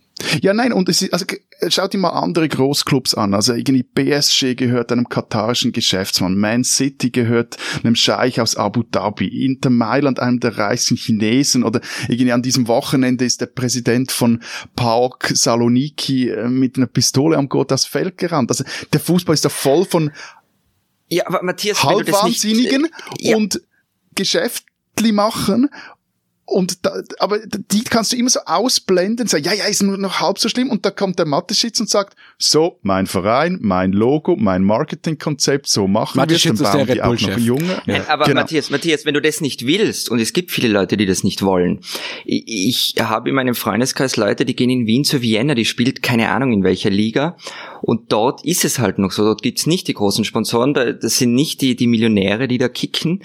Ja, 0.43 0.53
nein, 0.53 0.75
und 0.75 0.89
es 0.91 1.01
ist, 1.01 1.15
also 1.15 1.25
schaut 1.69 1.95
dir 1.95 1.99
mal 1.99 2.11
andere 2.11 2.47
Großclubs 2.47 3.15
an. 3.15 3.33
Also 3.33 3.55
irgendwie 3.55 3.83
PSG 3.83 4.55
gehört 4.55 4.93
einem 4.93 5.09
katarischen 5.09 5.73
Geschäftsmann, 5.73 6.37
Man 6.37 6.63
City 6.63 7.11
gehört 7.11 7.57
einem 7.83 7.97
Scheich 7.97 8.39
aus 8.39 8.57
Abu 8.57 8.83
Dhabi, 8.83 9.45
Inter 9.47 9.71
Mailand 9.71 10.21
einem 10.21 10.39
der 10.39 10.59
reichsten 10.59 10.97
Chinesen 10.97 11.65
oder 11.65 11.81
irgendwie 12.09 12.33
an 12.33 12.43
diesem 12.43 12.69
Wochenende 12.69 13.25
ist 13.25 13.41
der 13.41 13.47
Präsident 13.47 14.13
von 14.13 14.43
PAOK 14.77 15.29
Saloniki 15.33 16.29
äh, 16.29 16.49
mit 16.49 16.77
einer 16.77 16.87
Pistole 16.87 17.39
am 17.39 17.49
Gurt 17.49 17.71
das 17.71 17.87
Feld 17.87 18.19
gerannt. 18.19 18.51
Also 18.51 18.65
der 18.93 19.01
Fußball 19.01 19.35
ist 19.35 19.45
da 19.45 19.49
voll 19.49 19.87
von 19.87 20.11
ja, 21.09 21.27
aber 21.27 21.43
Matthias, 21.43 21.83
Halbwahnsinnigen 21.83 22.83
nicht, 22.83 23.25
äh, 23.25 23.31
ja. 23.31 23.37
und 23.37 23.61
Geschäftli 24.15 25.13
machen 25.13 25.71
und 26.51 26.85
da, 26.85 26.93
aber 27.21 27.39
die 27.47 27.85
kannst 27.85 28.13
du 28.13 28.17
immer 28.17 28.29
so 28.29 28.41
ausblenden, 28.45 29.29
sagen, 29.29 29.45
ja, 29.45 29.53
ja, 29.53 29.67
ist 29.67 29.85
nur 29.85 29.97
noch 29.97 30.19
halb 30.19 30.39
so 30.41 30.49
schlimm. 30.49 30.69
Und 30.69 30.85
da 30.85 30.91
kommt 30.91 31.19
der 31.19 31.27
Mathe-Schitz 31.27 31.79
und 31.79 31.89
sagt, 31.89 32.17
so, 32.39 32.81
mein 32.83 33.07
Verein, 33.07 33.59
mein 33.61 33.93
Logo, 33.93 34.35
mein 34.37 34.65
Marketingkonzept, 34.65 35.69
so 35.69 35.87
machen 35.87 36.21
wir 36.21 36.37
es, 36.37 36.43
dann 36.43 36.57
bauen 36.57 36.89
die 36.93 37.03
auch 37.03 37.21
noch 37.21 37.39
Junge. 37.39 37.81
Ja. 37.87 38.09
Aber 38.09 38.25
genau. 38.25 38.41
Matthias, 38.41 38.71
Matthias, 38.71 39.05
wenn 39.05 39.15
du 39.15 39.23
das 39.23 39.41
nicht 39.41 39.65
willst, 39.65 40.11
und 40.11 40.19
es 40.19 40.33
gibt 40.33 40.51
viele 40.51 40.67
Leute, 40.67 40.97
die 40.97 41.07
das 41.07 41.23
nicht 41.23 41.43
wollen. 41.43 41.83
Ich, 42.25 42.97
ich 42.97 43.03
habe 43.03 43.29
in 43.29 43.37
meinem 43.37 43.55
Freundeskreis 43.55 44.17
Leute, 44.17 44.45
die 44.45 44.57
gehen 44.57 44.71
in 44.71 44.87
Wien 44.89 45.05
zu 45.05 45.23
Vienna, 45.23 45.55
die 45.55 45.65
spielt 45.65 46.03
keine 46.03 46.31
Ahnung 46.31 46.53
in 46.53 46.65
welcher 46.65 46.91
Liga. 46.91 47.37
Und 47.81 48.11
dort 48.13 48.45
ist 48.45 48.65
es 48.65 48.81
halt 48.81 48.99
noch 48.99 49.13
so, 49.13 49.23
dort 49.23 49.43
gibt's 49.43 49.67
nicht 49.67 49.87
die 49.87 49.95
großen 49.95 50.25
Sponsoren, 50.25 50.75
das 50.75 51.19
sind 51.19 51.33
nicht 51.35 51.61
die, 51.61 51.77
die 51.77 51.87
Millionäre, 51.87 52.49
die 52.49 52.59
da 52.59 52.69
kicken 52.69 53.23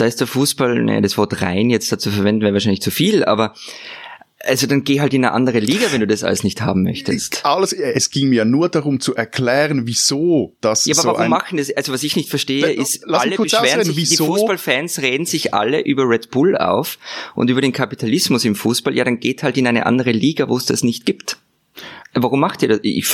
da 0.00 0.06
ist 0.06 0.20
der 0.20 0.26
Fußball, 0.26 0.82
ne, 0.82 1.02
das 1.02 1.18
Wort 1.18 1.42
rein 1.42 1.70
jetzt 1.70 1.92
dazu 1.92 2.10
verwenden 2.10 2.42
wäre 2.42 2.54
wahrscheinlich 2.54 2.82
zu 2.82 2.90
viel, 2.90 3.24
aber 3.24 3.54
also 4.42 4.66
dann 4.66 4.84
geh 4.84 5.00
halt 5.00 5.12
in 5.12 5.24
eine 5.24 5.34
andere 5.34 5.58
Liga, 5.58 5.92
wenn 5.92 6.00
du 6.00 6.06
das 6.06 6.24
alles 6.24 6.44
nicht 6.44 6.62
haben 6.62 6.82
möchtest. 6.82 7.44
Alles, 7.44 7.74
es 7.74 8.10
ging 8.10 8.30
mir 8.30 8.46
nur 8.46 8.70
darum 8.70 8.98
zu 8.98 9.14
erklären, 9.14 9.82
wieso 9.86 10.56
das 10.62 10.86
Ja, 10.86 10.94
aber 10.94 11.02
so 11.02 11.08
warum 11.08 11.28
machen 11.28 11.58
das? 11.58 11.70
Also 11.76 11.92
was 11.92 12.02
ich 12.02 12.16
nicht 12.16 12.30
verstehe, 12.30 12.72
ist, 12.72 13.06
alle 13.06 13.36
beschweren 13.36 13.84
sich, 13.84 13.96
wieso? 13.96 14.24
die 14.24 14.30
Fußballfans 14.30 15.02
reden 15.02 15.26
sich 15.26 15.52
alle 15.52 15.80
über 15.80 16.08
Red 16.08 16.30
Bull 16.30 16.56
auf 16.56 16.98
und 17.34 17.50
über 17.50 17.60
den 17.60 17.72
Kapitalismus 17.72 18.46
im 18.46 18.54
Fußball. 18.54 18.96
Ja, 18.96 19.04
dann 19.04 19.20
geht 19.20 19.42
halt 19.42 19.58
in 19.58 19.66
eine 19.66 19.84
andere 19.84 20.12
Liga, 20.12 20.48
wo 20.48 20.56
es 20.56 20.64
das 20.64 20.82
nicht 20.82 21.04
gibt. 21.04 21.36
Warum 22.14 22.40
macht 22.40 22.62
ihr 22.62 22.68
das? 22.68 22.80
Ich, 22.82 23.06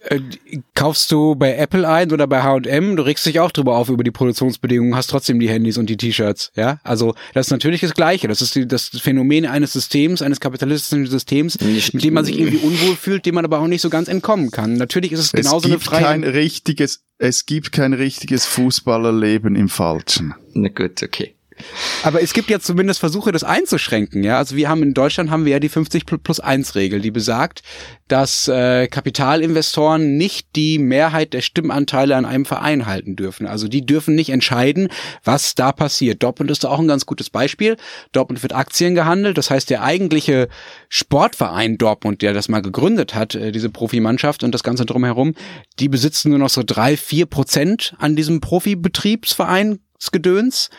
äh, 0.00 0.20
kaufst 0.74 1.12
du 1.12 1.36
bei 1.36 1.54
Apple 1.54 1.88
ein 1.88 2.10
oder 2.10 2.26
bei 2.26 2.42
H&M, 2.42 2.96
du 2.96 3.02
regst 3.02 3.24
dich 3.24 3.38
auch 3.38 3.52
drüber 3.52 3.76
auf 3.76 3.88
über 3.88 4.02
die 4.02 4.10
Produktionsbedingungen, 4.10 4.96
hast 4.96 5.08
trotzdem 5.08 5.38
die 5.38 5.48
Handys 5.48 5.78
und 5.78 5.88
die 5.88 5.96
T-Shirts, 5.96 6.50
ja? 6.56 6.80
Also, 6.82 7.14
das 7.32 7.46
ist 7.46 7.50
natürlich 7.52 7.80
das 7.80 7.94
Gleiche. 7.94 8.26
Das 8.26 8.42
ist 8.42 8.56
die, 8.56 8.66
das 8.66 8.88
Phänomen 8.88 9.46
eines 9.46 9.72
Systems, 9.72 10.20
eines 10.20 10.40
kapitalistischen 10.40 11.06
Systems, 11.06 11.60
Nicht, 11.60 11.94
mit 11.94 12.02
dem 12.02 12.14
man 12.14 12.24
sich 12.24 12.38
irgendwie 12.38 12.58
unwohl 12.66 12.96
fühlt, 12.96 13.24
dem 13.24 13.36
man 13.36 13.44
aber 13.44 13.60
auch 13.60 13.68
nicht 13.68 13.82
so 13.82 13.90
ganz 13.90 14.08
entkommen 14.08 14.50
kann. 14.50 14.74
Natürlich 14.74 15.12
ist 15.12 15.20
es 15.20 15.32
genauso 15.32 15.68
es 15.68 15.74
gibt 15.74 15.88
eine 15.88 16.00
freie... 16.00 16.04
kein 16.04 16.24
richtiges, 16.24 17.04
es 17.18 17.46
gibt 17.46 17.70
kein 17.70 17.92
richtiges 17.92 18.46
Fußballerleben 18.46 19.54
im 19.54 19.68
Falschen. 19.68 20.34
Na 20.54 20.68
gut, 20.68 21.02
okay. 21.02 21.34
Aber 22.02 22.22
es 22.22 22.32
gibt 22.32 22.50
ja 22.50 22.60
zumindest 22.60 23.00
Versuche, 23.00 23.32
das 23.32 23.44
einzuschränken. 23.44 24.22
Ja, 24.24 24.38
also 24.38 24.56
wir 24.56 24.68
haben 24.68 24.82
in 24.82 24.94
Deutschland 24.94 25.30
haben 25.30 25.44
wir 25.44 25.52
ja 25.52 25.60
die 25.60 25.68
50 25.68 26.04
plus 26.06 26.40
1 26.40 26.74
Regel, 26.74 27.00
die 27.00 27.10
besagt, 27.10 27.62
dass 28.08 28.48
äh, 28.48 28.88
Kapitalinvestoren 28.88 30.16
nicht 30.16 30.48
die 30.56 30.78
Mehrheit 30.78 31.32
der 31.32 31.42
Stimmanteile 31.42 32.16
an 32.16 32.24
einem 32.24 32.44
Verein 32.44 32.86
halten 32.86 33.16
dürfen. 33.16 33.46
Also 33.46 33.68
die 33.68 33.86
dürfen 33.86 34.14
nicht 34.14 34.30
entscheiden, 34.30 34.88
was 35.24 35.54
da 35.54 35.72
passiert. 35.72 36.22
Dortmund 36.22 36.50
ist 36.50 36.64
da 36.64 36.68
auch 36.68 36.80
ein 36.80 36.88
ganz 36.88 37.06
gutes 37.06 37.30
Beispiel. 37.30 37.76
Dortmund 38.12 38.42
wird 38.42 38.54
Aktien 38.54 38.94
gehandelt. 38.94 39.38
Das 39.38 39.50
heißt, 39.50 39.70
der 39.70 39.82
eigentliche 39.82 40.48
Sportverein 40.88 41.78
Dortmund, 41.78 42.22
der 42.22 42.32
das 42.32 42.48
mal 42.48 42.62
gegründet 42.62 43.14
hat, 43.14 43.34
äh, 43.34 43.52
diese 43.52 43.70
Profimannschaft 43.70 44.42
und 44.42 44.52
das 44.52 44.62
Ganze 44.62 44.86
drumherum, 44.86 45.34
die 45.78 45.88
besitzen 45.88 46.30
nur 46.30 46.38
noch 46.38 46.50
so 46.50 46.62
drei, 46.64 46.96
vier 46.96 47.26
Prozent 47.26 47.94
an 47.98 48.16
diesem 48.16 48.40
Profibetriebsverein 48.40 49.80
Gedöns 50.12 50.70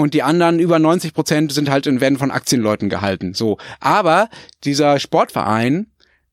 und 0.00 0.14
die 0.14 0.22
anderen 0.22 0.58
über 0.58 0.78
90 0.78 1.14
Prozent 1.14 1.52
sind 1.52 1.70
halt 1.70 1.86
in 1.86 2.00
werden 2.00 2.18
von 2.18 2.30
Aktienleuten 2.30 2.88
gehalten. 2.88 3.34
So, 3.34 3.58
aber 3.80 4.28
dieser 4.64 4.98
Sportverein 4.98 5.86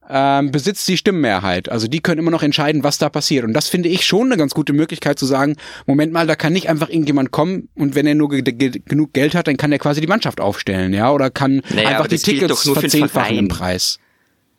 ähm, 0.10 0.52
besitzt 0.52 0.88
die 0.88 0.98
Stimmenmehrheit. 0.98 1.70
Also 1.70 1.88
die 1.88 2.00
können 2.00 2.20
immer 2.20 2.32
noch 2.32 2.44
entscheiden, 2.44 2.84
was 2.84 2.98
da 2.98 3.10
passiert. 3.10 3.44
Und 3.44 3.54
das 3.54 3.68
finde 3.68 3.90
ich 3.90 4.06
schon 4.06 4.28
eine 4.28 4.38
ganz 4.38 4.54
gute 4.54 4.74
Möglichkeit 4.74 5.20
zu 5.20 5.26
sagen, 5.26 5.56
Moment 5.86 6.14
mal, 6.14 6.28
da 6.28 6.36
kann 6.36 6.54
nicht 6.54 6.70
einfach 6.70 6.90
irgendjemand 6.90 7.32
kommen 7.32 7.70
und 7.76 7.96
wenn 7.96 8.08
er 8.08 8.16
nur 8.16 8.30
genug 8.30 9.14
Geld 9.14 9.36
hat, 9.36 9.48
dann 9.48 9.58
kann 9.58 9.72
er 9.72 9.80
quasi 9.80 10.02
die 10.02 10.08
Mannschaft 10.08 10.40
aufstellen, 10.40 10.94
ja, 10.94 11.12
oder 11.12 11.30
kann 11.30 11.62
naja, 11.74 11.90
einfach 11.90 12.08
die 12.08 12.18
Tickets 12.18 12.70
verzehnfachen 12.70 13.38
im 13.38 13.48
Preis. 13.48 14.00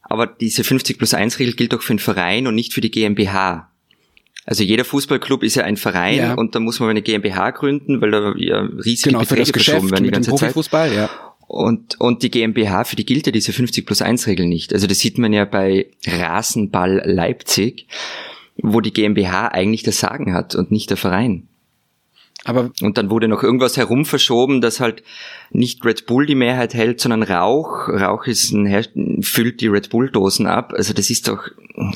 Aber 0.03 0.27
diese 0.27 0.64
50 0.64 0.99
plus 0.99 1.14
1 1.14 1.38
Regel 1.38 1.55
gilt 1.55 1.73
doch 1.73 1.83
für 1.83 1.94
den 1.94 1.99
Verein 1.99 2.47
und 2.47 2.55
nicht 2.55 2.73
für 2.73 2.81
die 2.81 2.90
GmbH. 2.90 3.71
Also 4.49 4.63
jeder 4.63 4.87
Fußballclub 4.87 5.43
ist 5.43 5.57
ja 5.57 5.65
ein 5.65 5.77
Verein 5.77 6.17
ja. 6.17 6.33
und 6.33 6.55
da 6.55 6.61
muss 6.61 6.81
man 6.81 6.89
eine 6.89 7.03
GmbH 7.03 7.51
gründen, 7.51 8.01
weil 8.01 8.11
da 8.11 8.33
ja 8.39 8.61
riesige 8.61 9.11
genau, 9.11 9.21
Beträge 9.21 9.53
verschoben 9.53 9.91
werden 9.91 10.05
die 10.05 10.11
ganze 10.11 10.31
Zeit. 10.31 10.41
Profifußball, 10.41 10.95
ja. 10.95 11.11
Und, 11.47 12.01
und 12.01 12.23
die 12.23 12.31
GmbH, 12.31 12.85
für 12.85 12.97
die 12.97 13.05
gilt 13.05 13.27
ja 13.27 13.33
diese 13.33 13.53
50 13.53 13.85
plus 13.85 14.01
1 14.01 14.27
Regel 14.27 14.47
nicht. 14.47 14.73
Also 14.73 14.87
das 14.87 15.01
sieht 15.01 15.19
man 15.19 15.35
ja 15.35 15.45
bei 15.45 15.91
Rasenball 16.07 17.03
Leipzig, 17.05 17.89
wo 18.57 18.81
die 18.81 18.95
GmbH 18.95 19.49
eigentlich 19.49 19.83
das 19.83 20.01
Sagen 20.01 20.33
hat 20.33 20.55
und 20.55 20.71
nicht 20.71 20.89
der 20.89 20.97
Verein. 20.97 21.47
Aber 22.45 22.71
und 22.81 22.97
dann 22.97 23.11
wurde 23.11 23.29
noch 23.29 23.43
irgendwas 23.43 23.77
herum 23.77 24.07
verschoben, 24.07 24.63
dass 24.63 24.81
halt 24.81 25.03
nicht 25.51 25.85
Red 25.85 26.07
Bull 26.07 26.25
die 26.25 26.35
Mehrheit 26.35 26.73
hält, 26.73 27.03
sondern 27.03 27.23
Rauch. 27.23 27.89
Rauch 27.89 28.27
ist 28.27 28.53
ein, 28.53 29.23
füllt 29.23 29.61
die 29.61 29.67
Red 29.67 29.91
Bull 29.91 30.09
Dosen 30.11 30.47
ab. 30.47 30.73
Also 30.75 30.95
das 30.95 31.11
ist 31.11 31.29
doch 31.29 31.49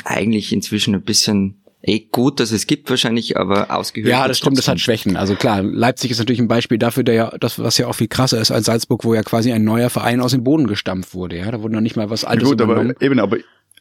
eigentlich 0.05 0.53
inzwischen 0.53 0.95
ein 0.95 1.01
bisschen 1.01 1.62
eh 1.83 2.01
gut, 2.11 2.41
dass 2.41 2.53
es 2.53 2.67
gibt 2.67 2.89
wahrscheinlich, 2.91 3.37
aber 3.37 3.71
ausgehört. 3.71 4.11
Ja, 4.11 4.29
das 4.29 4.39
stimmt, 4.39 4.59
das 4.59 4.69
hat 4.69 4.81
Schwächen. 4.81 5.17
Also 5.17 5.35
klar, 5.35 5.63
Leipzig 5.63 6.11
ist 6.11 6.19
natürlich 6.19 6.41
ein 6.41 6.49
Beispiel 6.49 6.79
dafür, 6.79 7.03
der 7.03 7.15
ja, 7.15 7.39
das, 7.39 7.59
was 7.59 7.79
ja 7.79 7.89
auch 7.89 7.95
viel 7.95 8.09
krasser 8.09 8.41
ist 8.41 8.51
als 8.51 8.67
Salzburg, 8.67 9.05
wo 9.05 9.15
ja 9.15 9.23
quasi 9.23 9.53
ein 9.53 9.65
neuer 9.65 9.91
Verein 9.91 10.21
aus 10.21 10.33
dem 10.33 10.45
Boden 10.45 10.67
gestampft 10.67 11.15
wurde. 11.15 11.39
Ja, 11.39 11.51
da 11.51 11.63
wurde 11.63 11.75
noch 11.75 11.81
nicht 11.81 11.97
mal 11.97 12.11
was 12.11 12.25
Altes 12.25 12.49
ja, 12.49 12.55
gut, 12.55 12.61
übernommen. 12.61 12.93
aber 12.93 13.03
eben, 13.03 13.19
aber 13.19 13.39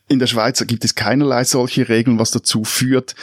in 0.07 0.19
der 0.19 0.27
Schweiz 0.27 0.65
gibt 0.67 0.83
es 0.83 0.95
keinerlei 0.95 1.45
solche 1.45 1.87
Regeln, 1.87 2.19
was 2.19 2.31
dazu 2.31 2.65
führt, 2.65 3.15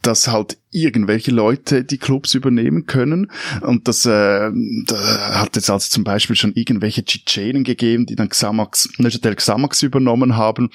dass 0.00 0.28
halt 0.28 0.58
irgendwelche 0.70 1.32
Leute 1.32 1.82
die 1.82 1.98
Clubs 1.98 2.34
übernehmen 2.34 2.86
können. 2.86 3.32
Und 3.62 3.88
das 3.88 4.06
äh, 4.06 4.50
da 4.86 5.40
hat 5.40 5.56
es 5.56 5.68
also 5.68 5.88
zum 5.88 6.04
Beispiel 6.04 6.36
schon 6.36 6.52
irgendwelche 6.54 7.04
Tschetschenen 7.04 7.64
gegeben, 7.64 8.06
die 8.06 8.14
dann 8.14 8.28
Xamax, 8.28 8.90
Neuchâtel 8.98 9.34
Xamax 9.34 9.82
übernommen 9.82 10.36
haben 10.36 10.70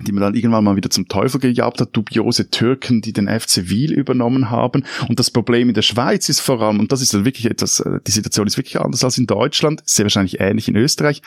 die 0.00 0.12
man 0.12 0.22
dann 0.22 0.34
irgendwann 0.34 0.64
mal 0.64 0.76
wieder 0.76 0.90
zum 0.90 1.08
Teufel 1.08 1.40
gejagt 1.40 1.80
hat, 1.80 1.96
dubiose 1.96 2.50
Türken, 2.50 3.00
die 3.00 3.12
den 3.12 3.28
FC 3.28 3.68
Wiel 3.68 3.92
übernommen 3.92 4.50
haben. 4.50 4.84
Und 5.08 5.18
das 5.18 5.30
Problem 5.30 5.68
in 5.68 5.74
der 5.74 5.82
Schweiz 5.82 6.28
ist 6.28 6.40
vor 6.40 6.60
allem, 6.60 6.80
und 6.80 6.92
das 6.92 7.00
ist 7.00 7.14
dann 7.14 7.24
wirklich 7.24 7.46
etwas, 7.46 7.80
äh, 7.80 8.00
die 8.06 8.10
Situation 8.10 8.46
ist 8.46 8.56
wirklich 8.56 8.80
anders 8.80 9.04
als 9.04 9.18
in 9.18 9.26
Deutschland, 9.26 9.82
sehr 9.86 10.04
wahrscheinlich 10.04 10.40
ähnlich 10.40 10.68
in 10.68 10.76
Österreich, 10.76 11.22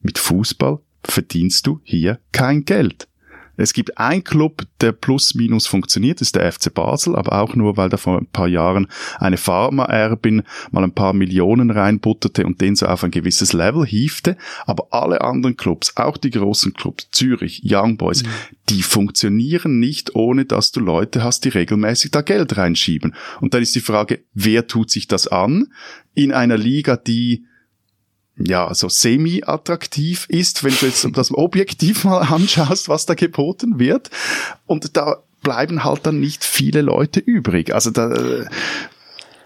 mit 0.00 0.18
Fußball 0.18 0.78
verdienst 1.02 1.66
du 1.66 1.80
hier 1.82 2.18
kein 2.32 2.64
Geld. 2.64 3.08
Es 3.56 3.72
gibt 3.72 3.98
ein 3.98 4.24
Club, 4.24 4.62
der 4.80 4.92
plus 4.92 5.34
minus 5.34 5.66
funktioniert, 5.66 6.20
ist 6.20 6.34
der 6.36 6.50
FC 6.50 6.72
Basel, 6.72 7.16
aber 7.16 7.40
auch 7.40 7.54
nur, 7.54 7.76
weil 7.76 7.88
da 7.88 7.96
vor 7.96 8.18
ein 8.18 8.26
paar 8.26 8.48
Jahren 8.48 8.88
eine 9.18 9.36
Pharma-Erbin 9.36 10.42
mal 10.70 10.84
ein 10.84 10.94
paar 10.94 11.12
Millionen 11.12 11.70
reinbutterte 11.70 12.46
und 12.46 12.60
den 12.60 12.76
so 12.76 12.86
auf 12.86 13.04
ein 13.04 13.10
gewisses 13.10 13.52
Level 13.52 13.86
hiefte. 13.86 14.36
Aber 14.66 14.88
alle 14.90 15.20
anderen 15.20 15.56
Clubs, 15.56 15.96
auch 15.96 16.16
die 16.16 16.30
großen 16.30 16.74
Clubs, 16.74 17.08
Zürich, 17.10 17.62
Young 17.64 17.96
Boys, 17.96 18.22
mhm. 18.22 18.28
die 18.68 18.82
funktionieren 18.82 19.78
nicht, 19.78 20.14
ohne 20.14 20.44
dass 20.44 20.72
du 20.72 20.80
Leute 20.80 21.22
hast, 21.22 21.44
die 21.44 21.50
regelmäßig 21.50 22.10
da 22.10 22.22
Geld 22.22 22.56
reinschieben. 22.56 23.14
Und 23.40 23.54
dann 23.54 23.62
ist 23.62 23.74
die 23.74 23.80
Frage, 23.80 24.20
wer 24.34 24.66
tut 24.66 24.90
sich 24.90 25.08
das 25.08 25.28
an? 25.28 25.68
In 26.14 26.32
einer 26.32 26.56
Liga, 26.56 26.96
die 26.96 27.44
ja, 28.36 28.72
so 28.74 28.88
semi-attraktiv 28.88 30.26
ist, 30.28 30.64
wenn 30.64 30.74
du 30.74 30.86
jetzt 30.86 31.06
das 31.12 31.32
objektiv 31.32 32.04
mal 32.04 32.20
anschaust, 32.20 32.88
was 32.88 33.06
da 33.06 33.14
geboten 33.14 33.78
wird. 33.78 34.10
Und 34.66 34.96
da 34.96 35.22
bleiben 35.42 35.84
halt 35.84 36.06
dann 36.06 36.20
nicht 36.20 36.42
viele 36.42 36.80
Leute 36.80 37.20
übrig. 37.20 37.74
Also 37.74 37.90
da, 37.90 38.08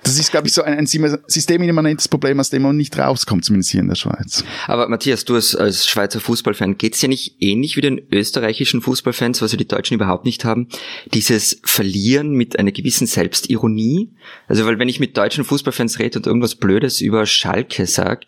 Das 0.09 0.19
ist, 0.19 0.31
glaube 0.31 0.47
ich, 0.47 0.55
so 0.55 0.63
ein, 0.63 0.79
ein 0.79 0.87
systemimmanentes 0.87 2.09
Problem, 2.09 2.41
aus 2.41 2.49
dem 2.49 2.63
man 2.63 2.79
nicht 2.79 2.99
rauskommt, 2.99 3.45
zumindest 3.45 3.73
hier 3.73 3.83
in 3.83 3.89
der 3.89 3.95
Schweiz. 3.95 4.43
Aber 4.67 4.89
Matthias, 4.89 5.27
du 5.27 5.35
als, 5.35 5.55
als 5.55 5.87
Schweizer 5.87 6.19
Fußballfan, 6.19 6.79
geht's 6.79 7.01
dir 7.01 7.11
nicht 7.11 7.37
ähnlich 7.41 7.77
wie 7.77 7.83
den 7.83 8.01
österreichischen 8.11 8.81
Fußballfans, 8.81 9.43
was 9.43 9.53
ja 9.53 9.59
die 9.59 9.69
Deutschen 9.69 9.97
überhaupt 9.97 10.25
nicht 10.25 10.47
haben? 10.47 10.69
Dieses 11.13 11.61
Verlieren 11.63 12.31
mit 12.31 12.59
einer 12.59 12.73
gewissen 12.73 13.07
Selbstironie? 13.07 14.09
Also, 14.47 14.65
weil 14.65 14.79
wenn 14.79 14.89
ich 14.89 14.99
mit 14.99 15.15
deutschen 15.19 15.45
Fußballfans 15.45 15.99
rede 15.99 16.19
und 16.19 16.27
irgendwas 16.27 16.55
Blödes 16.55 17.03
über 17.03 17.27
Schalke 17.27 17.87
sag, 17.87 18.25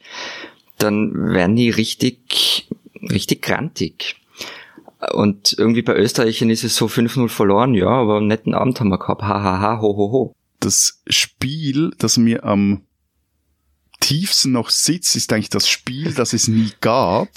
dann 0.77 1.33
werden 1.33 1.57
die 1.57 1.71
richtig, 1.71 2.69
richtig 3.11 3.41
grantig. 3.41 4.17
Und 5.15 5.55
irgendwie 5.57 5.81
bei 5.81 5.97
Österreichern 5.97 6.51
ist 6.51 6.63
es 6.63 6.77
so 6.77 6.87
5-0 6.87 7.29
verloren, 7.29 7.73
ja, 7.73 7.89
aber 7.89 8.19
einen 8.19 8.27
netten 8.27 8.55
Abend 8.55 8.79
haben 8.81 8.91
wir 8.91 8.99
gehabt. 8.99 9.23
Hahaha, 9.23 9.43
ha, 9.43 9.61
ha, 9.61 9.81
ho, 9.81 9.97
ho, 9.97 10.13
ho. 10.13 10.35
Das 10.61 11.01
Spiel, 11.09 11.93
das 11.99 12.17
mir 12.17 12.45
am 12.45 12.83
tiefsten 14.01 14.53
noch 14.53 14.71
sitzt, 14.71 15.15
ist 15.15 15.33
eigentlich 15.33 15.51
das 15.51 15.69
Spiel, 15.69 16.13
das 16.13 16.33
es 16.33 16.49
nie 16.49 16.73
gab, 16.81 17.29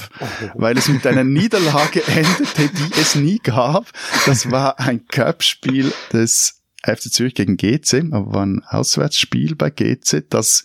weil 0.56 0.78
es 0.78 0.88
mit 0.88 1.06
einer 1.06 1.24
Niederlage 1.24 2.04
endete, 2.08 2.70
die 2.70 3.00
es 3.00 3.16
nie 3.16 3.40
gab. 3.40 3.92
Das 4.26 4.50
war 4.50 4.80
ein 4.80 5.06
Cup-Spiel 5.08 5.94
des 6.12 6.62
FC 6.84 7.12
Zürich 7.12 7.36
gegen 7.36 7.58
GC, 7.58 8.12
aber 8.12 8.34
war 8.34 8.46
ein 8.46 8.64
Auswärtsspiel 8.64 9.56
bei 9.56 9.70
GC, 9.70 10.30
das 10.30 10.64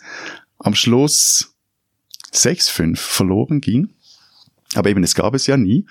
am 0.59 0.75
Schluss 0.75 1.55
6-5 2.33 2.97
verloren 2.97 3.61
ging. 3.61 3.91
Aber 4.75 4.91
eben, 4.91 5.03
es 5.03 5.15
gab 5.15 5.35
es 5.35 5.47
ja 5.47 5.57
nie. 5.57 5.87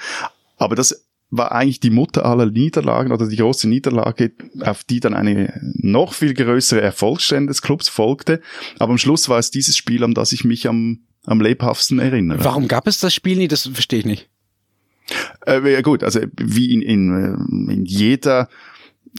Aber 0.58 0.76
das 0.76 1.07
war 1.30 1.52
eigentlich 1.52 1.80
die 1.80 1.90
Mutter 1.90 2.26
aller 2.26 2.46
Niederlagen 2.46 3.12
oder 3.12 3.28
die 3.28 3.36
große 3.36 3.68
Niederlage, 3.68 4.32
auf 4.62 4.84
die 4.84 5.00
dann 5.00 5.14
eine 5.14 5.60
noch 5.76 6.14
viel 6.14 6.34
größere 6.34 6.82
Erfolgsstände 6.82 7.48
des 7.48 7.62
Clubs 7.62 7.90
folgte. 7.90 8.42
Aber 8.80 8.92
am 8.92 8.98
Schluss 8.98 9.28
war 9.28 9.40
es 9.40 9.52
dieses 9.52 9.76
Spiel, 9.76 10.04
an 10.04 10.14
das 10.14 10.32
ich 10.32 10.46
mich 10.46 10.68
am, 10.68 11.00
am 11.26 11.42
lebhaftesten 11.42 12.00
erinnere. 12.00 12.44
Warum 12.44 12.68
gab 12.68 12.88
es 12.88 13.00
das 13.00 13.14
Spiel 13.14 13.38
nie? 13.38 13.50
Das 13.50 13.68
verstehe 13.68 14.00
ich 14.00 14.06
nicht. 14.06 14.30
Äh, 15.46 15.72
ja 15.72 15.82
gut, 15.82 16.04
also 16.04 16.22
wie 16.38 16.74
in, 16.74 16.82
in, 16.82 17.70
in 17.70 17.86
jeder 17.86 18.50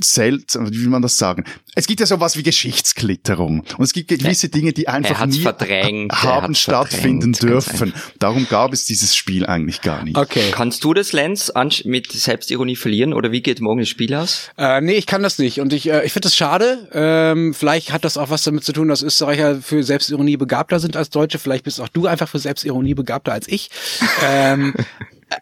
seltsam, 0.05 0.71
wie 0.71 0.81
will 0.83 0.89
man 0.89 1.03
das 1.03 1.19
sagen? 1.19 1.45
Es 1.75 1.87
gibt 1.87 2.01
ja 2.01 2.07
sowas 2.07 2.37
wie 2.37 2.43
Geschichtsklitterung. 2.43 3.61
Und 3.77 3.85
es 3.85 3.93
gibt 3.93 4.09
gewisse 4.09 4.49
Dinge, 4.49 4.73
die 4.73 4.89
einfach 4.89 5.27
nie 5.27 5.45
haben 5.45 6.55
stattfinden 6.55 7.33
dürfen. 7.33 7.93
Darum 8.19 8.49
gab 8.49 8.73
es 8.73 8.85
dieses 8.85 9.15
Spiel 9.15 9.47
eigentlich 9.47 9.81
gar 9.81 10.05
nicht. 10.05 10.17
Okay. 10.17 10.51
Kannst 10.51 10.83
du 10.85 10.95
das, 10.95 11.13
Lenz, 11.13 11.53
mit 11.85 12.11
Selbstironie 12.11 12.77
verlieren? 12.77 13.15
Oder 13.15 13.33
wie 13.33 13.43
geht 13.43 13.61
morgen 13.61 13.81
das 13.81 13.89
Spiel 13.89 14.15
aus? 14.15 14.51
Äh, 14.57 14.81
nee, 14.81 14.95
ich 14.95 15.07
kann 15.07 15.23
das 15.23 15.39
nicht. 15.39 15.61
Und 15.61 15.73
ich, 15.73 15.89
äh, 15.89 16.05
ich 16.05 16.13
finde 16.13 16.27
das 16.27 16.37
schade. 16.37 16.89
Ähm, 16.93 17.55
vielleicht 17.55 17.93
hat 17.93 18.05
das 18.05 18.17
auch 18.17 18.31
was 18.31 18.43
damit 18.43 18.65
zu 18.65 18.73
tun, 18.73 18.89
dass 18.89 19.03
Österreicher 19.03 19.61
für 19.63 19.83
Selbstironie 19.83 20.37
begabter 20.37 20.81
sind 20.81 20.97
als 20.97 21.11
Deutsche. 21.11 21.39
Vielleicht 21.39 21.65
bist 21.65 21.81
auch 21.81 21.89
du 21.89 22.07
einfach 22.07 22.29
für 22.29 22.39
Selbstironie 22.39 22.95
begabter 22.95 23.33
als 23.33 23.47
ich. 23.49 23.71
ähm, 24.25 24.75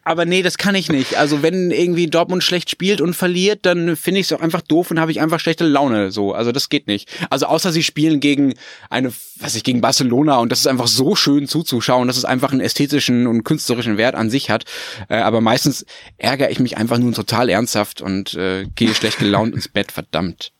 aber 0.05 0.25
nee, 0.25 0.43
das 0.43 0.59
kann 0.59 0.75
ich 0.75 0.89
nicht. 0.89 1.17
Also 1.17 1.43
wenn 1.43 1.71
irgendwie 1.71 2.09
Dortmund 2.09 2.43
schlecht 2.43 2.71
spielt 2.71 3.01
und 3.01 3.15
verliert, 3.15 3.67
dann 3.67 3.97
finde 3.97 4.21
ich 4.21 4.27
es 4.27 4.33
auch 4.33 4.41
einfach 4.41 4.63
doof 4.63 4.91
und 4.91 5.01
habe 5.01 5.11
ich 5.11 5.21
einfach 5.21 5.41
schlechte 5.41 5.65
Laune. 5.65 6.11
So, 6.11 6.33
also 6.33 6.53
das 6.53 6.69
geht 6.69 6.87
nicht. 6.87 7.09
Also 7.31 7.47
außer 7.47 7.73
sie 7.73 7.83
spielen 7.83 8.21
gegen 8.21 8.55
eine, 8.91 9.13
was 9.39 9.55
ich 9.55 9.65
gegen 9.65 9.81
Barcelona 9.81 10.39
und 10.39 10.51
das 10.51 10.61
ist 10.61 10.67
einfach 10.67 10.89
so 10.89 11.15
schön 11.15 11.47
zuzuschauen, 11.47 12.09
dass 12.09 12.17
es 12.17 12.25
einfach 12.25 12.53
einen 12.53 12.61
ästhetischen 12.61 13.27
und 13.27 13.45
künstlerischen 13.45 13.97
Wert 13.97 14.15
an 14.15 14.31
sich 14.31 14.51
hat. 14.51 14.65
Äh, 15.09 15.17
aber 15.17 15.41
meistens 15.41 15.87
ärgere 16.19 16.51
ich 16.51 16.59
mich 16.59 16.77
einfach 16.77 16.99
nur 16.99 17.13
total 17.13 17.49
ernsthaft 17.49 18.01
und 18.01 18.35
äh, 18.35 18.67
gehe 18.75 18.95
schlecht 18.95 19.19
gelaunt 19.19 19.55
ins 19.55 19.69
Bett. 19.69 19.93
Verdammt. 19.93 20.53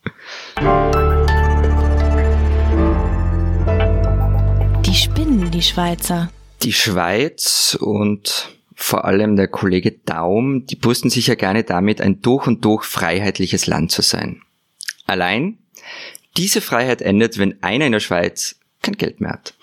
Die 4.85 4.95
spinnen, 4.95 5.51
die 5.51 5.61
Schweizer. 5.61 6.31
Die 6.63 6.73
Schweiz 6.73 7.77
und 7.79 8.56
vor 8.79 9.05
allem 9.05 9.35
der 9.35 9.47
Kollege 9.47 9.91
Daum, 10.05 10.67
die 10.67 10.75
brüsten 10.75 11.09
sich 11.09 11.27
ja 11.27 11.35
gerne 11.35 11.63
damit, 11.63 11.99
ein 11.99 12.21
durch 12.21 12.45
und 12.45 12.63
durch 12.63 12.85
freiheitliches 12.85 13.65
Land 13.65 13.91
zu 13.91 14.03
sein. 14.03 14.43
Allein, 15.07 15.57
diese 16.37 16.61
Freiheit 16.61 17.01
endet, 17.01 17.39
wenn 17.39 17.61
einer 17.63 17.87
in 17.87 17.91
der 17.93 17.99
Schweiz 17.99 18.59
kein 18.83 18.95
Geld 18.95 19.19
mehr 19.19 19.31
hat. 19.31 19.55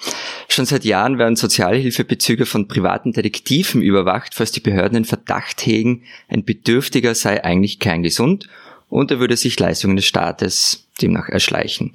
Schon 0.49 0.67
seit 0.67 0.85
Jahren 0.85 1.17
werden 1.17 1.37
Sozialhilfebezüge 1.37 2.45
von 2.45 2.67
privaten 2.67 3.13
Detektiven 3.13 3.83
überwacht, 3.83 4.35
falls 4.35 4.51
die 4.51 4.61
Behörden 4.61 4.95
den 4.95 5.05
Verdacht 5.05 5.65
hegen, 5.65 6.03
ein 6.29 6.45
Bedürftiger 6.45 7.15
sei 7.15 7.43
eigentlich 7.43 7.79
kerngesund 7.79 8.49
und 8.89 9.13
er 9.13 9.21
würde 9.21 9.37
sich 9.37 9.59
Leistungen 9.61 9.95
des 9.95 10.07
Staates 10.07 10.89
demnach 11.01 11.29
erschleichen. 11.29 11.93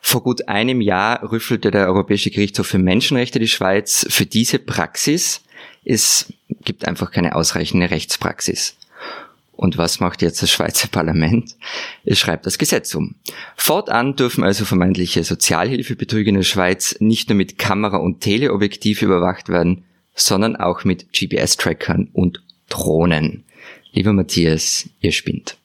Vor 0.00 0.24
gut 0.24 0.48
einem 0.48 0.80
Jahr 0.80 1.30
rüffelte 1.30 1.70
der 1.70 1.86
Europäische 1.86 2.30
Gerichtshof 2.30 2.66
für 2.66 2.78
Menschenrechte 2.78 3.38
die 3.38 3.48
Schweiz 3.48 4.04
für 4.10 4.26
diese 4.26 4.58
Praxis. 4.58 5.42
Es 5.86 6.32
gibt 6.64 6.86
einfach 6.86 7.12
keine 7.12 7.36
ausreichende 7.36 7.90
Rechtspraxis. 7.90 8.76
Und 9.52 9.78
was 9.78 10.00
macht 10.00 10.20
jetzt 10.20 10.42
das 10.42 10.50
Schweizer 10.50 10.88
Parlament? 10.88 11.54
Es 12.04 12.18
schreibt 12.18 12.44
das 12.44 12.58
Gesetz 12.58 12.94
um. 12.94 13.14
Fortan 13.56 14.16
dürfen 14.16 14.44
also 14.44 14.66
vermeintliche 14.66 15.24
Sozialhilfebetrüger 15.24 16.28
in 16.28 16.34
der 16.34 16.42
Schweiz 16.42 16.96
nicht 16.98 17.30
nur 17.30 17.36
mit 17.36 17.56
Kamera 17.56 17.96
und 17.96 18.20
Teleobjektiv 18.20 19.00
überwacht 19.00 19.48
werden, 19.48 19.84
sondern 20.14 20.56
auch 20.56 20.84
mit 20.84 21.12
GPS-Trackern 21.12 22.10
und 22.12 22.42
Drohnen. 22.68 23.44
Lieber 23.92 24.12
Matthias, 24.12 24.90
ihr 25.00 25.12
spinnt. 25.12 25.56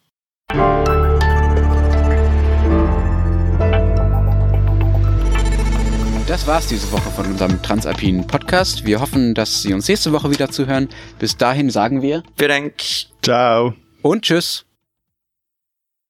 Das 6.32 6.48
war's 6.48 6.66
diese 6.68 6.90
Woche 6.94 7.10
von 7.12 7.26
unserem 7.26 7.62
Transalpinen 7.62 8.26
Podcast. 8.26 8.86
Wir 8.86 9.02
hoffen, 9.02 9.34
dass 9.34 9.64
Sie 9.64 9.74
uns 9.74 9.90
nächste 9.90 10.14
Woche 10.14 10.32
wieder 10.32 10.50
zuhören. 10.50 10.88
Bis 11.20 11.36
dahin 11.36 11.70
sagen 11.70 12.02
wir. 12.02 12.24
Vielen 12.38 12.50
Dank. 12.50 12.76
Ciao. 13.22 13.74
Und 14.02 14.22
tschüss. 14.22 14.66